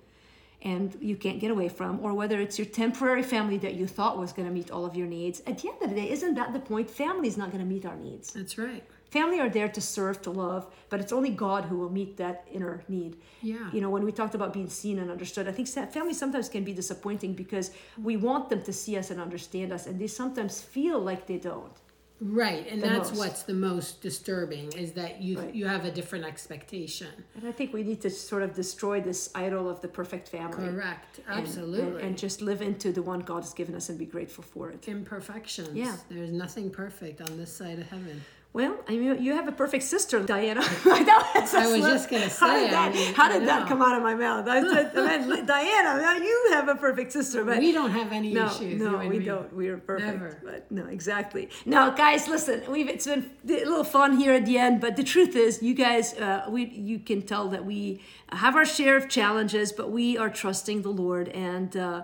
and 0.64 0.98
you 1.02 1.16
can't 1.16 1.40
get 1.40 1.52
away 1.52 1.70
from, 1.70 2.00
or 2.02 2.14
whether 2.14 2.40
it's 2.40 2.58
your 2.58 2.66
temporary 2.66 3.22
family 3.22 3.58
that 3.58 3.76
you 3.76 3.86
thought 3.86 4.18
was 4.18 4.32
going 4.32 4.48
to 4.48 4.54
meet 4.54 4.72
all 4.72 4.86
of 4.86 4.96
your 4.96 5.08
needs. 5.08 5.42
At 5.46 5.60
the 5.60 5.70
end 5.70 5.82
of 5.82 5.90
the 5.90 5.96
day, 5.96 6.10
isn't 6.10 6.36
that 6.36 6.54
the 6.54 6.60
point? 6.60 6.90
Family 6.90 7.28
is 7.28 7.38
not 7.38 7.52
going 7.52 7.64
to 7.64 7.70
meet 7.70 7.86
our 7.86 7.98
needs. 7.98 8.32
that's 8.32 8.58
right. 8.58 8.84
Family 9.12 9.40
are 9.40 9.50
there 9.50 9.70
to 9.70 9.80
serve, 9.80 10.24
to 10.24 10.32
love, 10.32 10.66
but 10.90 11.00
it's 11.00 11.14
only 11.14 11.30
God 11.30 11.66
who 11.66 11.78
will 11.78 11.92
meet 11.92 12.18
that 12.18 12.48
inner 12.52 12.84
need. 12.88 13.18
Yeah. 13.44 13.70
You 13.72 13.80
know, 13.80 13.92
when 13.92 14.04
we 14.04 14.12
talked 14.12 14.34
about 14.34 14.54
being 14.54 14.70
seen 14.70 14.98
and 14.98 15.12
understood, 15.12 15.48
I 15.48 15.52
think 15.52 15.68
family 15.68 16.16
sometimes 16.16 16.50
can 16.50 16.64
be 16.64 16.74
disappointing 16.74 17.34
because 17.34 17.70
we 18.02 18.18
want 18.18 18.50
them 18.50 18.64
to 18.64 18.74
see 18.74 18.98
us 18.98 19.12
and 19.12 19.22
understand 19.22 19.72
us, 19.72 19.86
and 19.86 20.00
they 20.00 20.08
sometimes 20.08 20.62
feel 20.62 21.00
like 21.00 21.28
they 21.28 21.38
don't. 21.38 21.78
Right, 22.26 22.66
and 22.72 22.82
that's 22.82 23.10
most. 23.10 23.18
what's 23.20 23.44
the 23.44 23.54
most 23.54 24.02
disturbing 24.02 24.72
is 24.74 24.94
that 24.94 25.22
you 25.22 25.40
Right. 25.40 25.54
you 25.54 25.66
have 25.66 25.84
a 25.84 25.92
different 25.92 26.24
expectation. 26.26 27.10
And 27.36 27.46
I 27.48 27.52
think 27.52 27.74
we 27.74 27.84
need 27.84 28.00
to 28.02 28.10
sort 28.10 28.44
of 28.44 28.54
destroy 28.54 29.02
this 29.02 29.30
idol 29.36 29.70
of 29.70 29.82
the 29.82 29.90
perfect 29.90 30.30
family. 30.30 30.70
Correct, 30.70 31.20
and- 31.28 31.40
absolutely. 31.40 31.82
And, 32.02 32.10
and 32.10 32.18
just 32.18 32.42
live 32.42 32.62
into 32.62 32.92
the 32.94 33.02
one 33.02 33.20
God 33.20 33.42
has 33.44 33.54
given 33.54 33.76
us 33.76 33.90
and 33.90 34.00
be 34.00 34.06
grateful 34.06 34.44
for 34.44 34.70
it. 34.70 34.88
Imperfections. 34.88 35.74
Yeah. 35.76 35.98
there's 36.10 36.32
nothing 36.32 36.70
perfect 36.70 37.20
on 37.22 37.38
this 37.38 37.52
side 37.52 37.80
of 37.80 37.88
heaven. 37.90 38.22
Well, 38.54 38.78
I 38.88 38.92
mean, 38.98 39.24
you 39.24 39.34
have 39.34 39.48
a 39.48 39.52
perfect 39.52 39.84
sister, 39.84 40.22
Diana. 40.22 40.62
I 40.86 41.40
was 41.42 41.50
slip. 41.50 41.82
just 41.82 42.08
gonna 42.08 42.22
how 42.26 42.30
say, 42.30 42.60
did 42.62 42.72
that, 42.72 42.92
I 42.92 42.94
mean, 42.94 43.14
how 43.16 43.28
did 43.28 43.48
that 43.48 43.68
come 43.68 43.82
out 43.82 43.98
of 43.98 44.04
my 44.04 44.14
mouth? 44.14 44.48
I 44.48 44.62
said, 44.62 44.92
I 44.96 45.18
meant, 45.26 45.48
Diana, 45.48 46.24
you 46.24 46.50
have 46.52 46.70
a 46.70 46.76
perfect 46.76 47.14
sister, 47.14 47.44
but 47.44 47.58
we 47.58 47.72
don't 47.72 47.90
have 47.90 48.12
any 48.12 48.32
no, 48.32 48.46
issues. 48.46 48.80
no, 48.80 49.00
we 49.00 49.18
me. 49.18 49.26
don't. 49.26 49.52
We 49.56 49.70
are 49.70 49.80
perfect. 49.80 50.08
Never. 50.08 50.40
But 50.44 50.72
no, 50.72 50.86
exactly. 50.86 51.50
Now, 51.66 51.90
guys, 51.90 52.28
listen. 52.28 52.62
We've 52.70 52.88
it's 52.88 53.08
been 53.08 53.32
a 53.50 53.66
little 53.66 53.84
fun 53.84 54.18
here 54.18 54.34
at 54.34 54.46
the 54.46 54.60
end, 54.60 54.82
but 54.82 54.98
the 54.98 55.04
truth 55.04 55.36
is, 55.36 55.64
you 55.64 55.74
guys, 55.74 56.14
uh, 56.14 56.46
we 56.48 56.66
you 56.66 57.00
can 57.00 57.24
tell 57.24 57.50
that 57.50 57.66
we 57.66 58.02
have 58.32 58.56
our 58.56 58.66
share 58.66 58.96
of 58.96 59.10
challenges, 59.10 59.72
but 59.72 59.90
we 59.90 60.16
are 60.16 60.30
trusting 60.30 60.84
the 60.84 60.92
Lord 60.92 61.28
and. 61.30 61.76
Uh, 61.76 62.04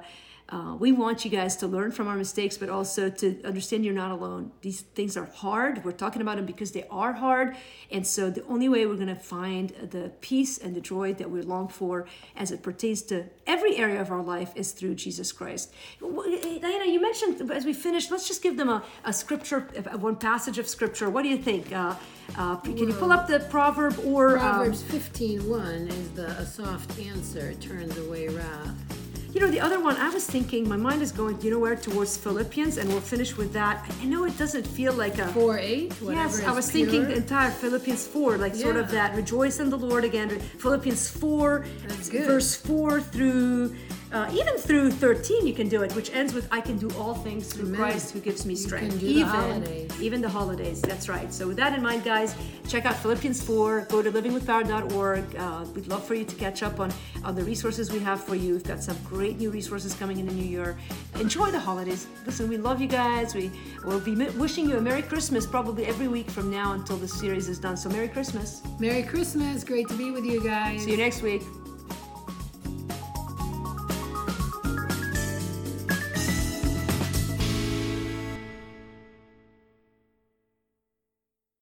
uh, 0.50 0.76
we 0.80 0.92
want 0.92 1.24
you 1.24 1.30
guys 1.30 1.56
to 1.58 1.68
learn 1.68 1.92
from 1.92 2.08
our 2.08 2.16
mistakes, 2.16 2.58
but 2.58 2.70
also 2.70 3.10
to 3.10 3.40
understand 3.44 3.86
you're 3.86 3.94
not 3.94 4.10
alone. 4.12 4.52
These 4.62 4.82
things 4.82 5.16
are 5.16 5.26
hard. 5.26 5.86
We're 5.86 5.92
talking 5.92 6.24
about 6.24 6.38
them 6.38 6.48
because 6.48 6.72
they 6.72 6.86
are 6.90 7.14
hard. 7.14 7.56
And 7.92 8.06
so, 8.06 8.32
the 8.32 8.44
only 8.46 8.68
way 8.68 8.88
we're 8.88 8.96
going 8.96 9.08
to 9.08 9.16
find 9.16 9.70
the 9.70 10.12
peace 10.22 10.58
and 10.58 10.76
the 10.76 10.82
joy 10.82 11.14
that 11.16 11.30
we 11.30 11.44
long 11.44 11.68
for 11.68 12.08
as 12.36 12.52
it 12.52 12.64
pertains 12.64 13.04
to 13.04 13.26
every 13.46 13.78
area 13.78 14.02
of 14.02 14.12
our 14.12 14.24
life 14.24 14.52
is 14.56 14.72
through 14.72 14.96
Jesus 14.96 15.32
Christ. 15.32 15.72
Diana, 16.02 16.86
you 16.86 17.00
mentioned 17.00 17.52
as 17.52 17.66
we 17.66 17.74
finish, 17.74 18.10
let's 18.10 18.28
just 18.28 18.42
give 18.42 18.58
them 18.58 18.70
a, 18.70 18.84
a 19.06 19.14
scripture, 19.14 19.68
uh, 19.78 19.98
one 20.00 20.16
passage 20.16 20.58
of 20.58 20.68
scripture. 20.68 21.12
What 21.12 21.22
do 21.22 21.30
you 21.30 21.38
think? 21.38 21.72
Uh, 21.72 21.94
uh, 22.38 22.56
can 22.58 22.78
you 22.78 22.94
pull 22.94 23.12
up 23.12 23.28
the 23.28 23.40
proverb 23.40 24.00
or. 24.04 24.40
um, 24.40 24.56
Proverbs 24.56 24.84
15:1 24.84 25.90
is 25.90 26.10
the 26.12 26.28
a 26.28 26.46
soft 26.46 26.98
answer 27.00 27.54
turns 27.56 27.98
away 27.98 28.30
wrath. 28.30 28.99
You 29.32 29.40
know, 29.42 29.52
the 29.52 29.60
other 29.60 29.80
one, 29.80 29.96
I 29.98 30.10
was 30.10 30.26
thinking, 30.26 30.68
my 30.68 30.76
mind 30.76 31.04
is 31.04 31.12
going, 31.12 31.40
you 31.42 31.52
know 31.52 31.60
where, 31.60 31.76
towards 31.76 32.18
Philippians, 32.18 32.78
and 32.78 32.90
we'll 32.90 33.00
finish 33.00 33.38
with 33.38 33.54
that. 33.54 33.86
I 34.02 34.06
know 34.06 34.26
it 34.26 34.36
doesn't 34.40 34.66
feel 34.66 34.92
like 34.94 35.20
a. 35.20 35.28
4 35.28 35.60
8, 35.60 35.94
Yes, 36.02 36.44
I 36.44 36.52
was 36.52 36.72
thinking 36.72 37.04
the 37.06 37.16
entire 37.16 37.52
Philippians 37.52 38.08
4, 38.08 38.38
like 38.38 38.56
sort 38.56 38.78
of 38.78 38.90
that. 38.92 39.16
Rejoice 39.16 39.60
in 39.60 39.70
the 39.70 39.78
Lord 39.78 40.04
again. 40.04 40.30
Philippians 40.58 41.10
4, 41.12 41.66
That's 41.88 42.10
good. 42.10 42.26
verse 42.26 42.56
4 42.56 43.02
through, 43.02 43.76
uh, 44.12 44.30
even 44.34 44.56
through 44.58 44.90
13, 44.92 45.46
you 45.46 45.54
can 45.54 45.70
do 45.70 45.84
it, 45.84 45.96
which 45.96 46.12
ends 46.14 46.34
with, 46.34 46.48
I 46.52 46.62
can 46.62 46.78
do 46.78 46.90
all 46.98 47.14
things 47.14 47.54
through 47.54 47.68
Amen. 47.68 47.80
Christ 47.80 48.12
who 48.12 48.20
gives 48.20 48.46
me 48.46 48.56
strength. 48.56 49.00
the 49.00 49.06
even, 49.06 49.28
holidays. 49.28 50.02
even 50.02 50.22
the 50.22 50.30
holidays. 50.30 50.82
That's 50.82 51.08
right. 51.08 51.32
So, 51.32 51.48
with 51.48 51.58
that 51.58 51.74
in 51.74 51.84
mind, 51.84 52.04
guys, 52.04 52.36
check 52.68 52.86
out 52.86 52.96
Philippians 52.96 53.44
4. 53.44 53.82
Go 53.90 54.02
to 54.02 54.12
livingwithpower.org. 54.12 55.36
Uh, 55.36 55.66
we'd 55.76 55.88
love 55.88 56.04
for 56.04 56.16
you 56.16 56.26
to 56.26 56.36
catch 56.36 56.64
up 56.64 56.80
on, 56.80 56.92
on 57.24 57.36
the 57.36 57.44
resources 57.44 57.92
we 57.92 58.00
have 58.00 58.24
for 58.24 58.36
you. 58.36 58.54
We've 58.54 58.64
got 58.64 58.82
some 58.82 58.98
great 59.06 59.38
new 59.38 59.52
resources 59.52 59.94
coming 59.94 60.18
in 60.18 60.26
the 60.26 60.34
new 60.34 60.48
year. 60.48 60.76
Enjoy 61.20 61.52
the 61.52 61.60
holidays. 61.60 62.08
Listen, 62.26 62.50
we 62.50 62.58
love 62.58 62.82
you 62.82 62.88
guys. 62.88 63.36
We 63.36 63.52
will 63.86 64.00
be 64.00 64.16
wishing 64.16 64.68
you 64.68 64.78
a 64.78 64.82
Merry 64.82 65.04
Christmas 65.04 65.46
probably 65.46 65.86
every 65.86 66.08
week 66.08 66.30
from 66.32 66.50
now 66.50 66.74
until 66.74 66.98
the 66.98 67.08
series 67.08 67.48
is 67.48 67.60
done. 67.60 67.78
So, 67.78 67.90
Merry 67.90 68.08
Christmas. 68.08 68.64
Merry 68.80 69.04
Christmas. 69.04 69.64
Great 69.64 69.88
to 69.90 69.98
be 69.98 70.10
with 70.10 70.26
you 70.26 70.44
guys. 70.44 70.84
See 70.84 70.92
you 70.92 70.98
next 70.98 71.22
week. 71.22 71.44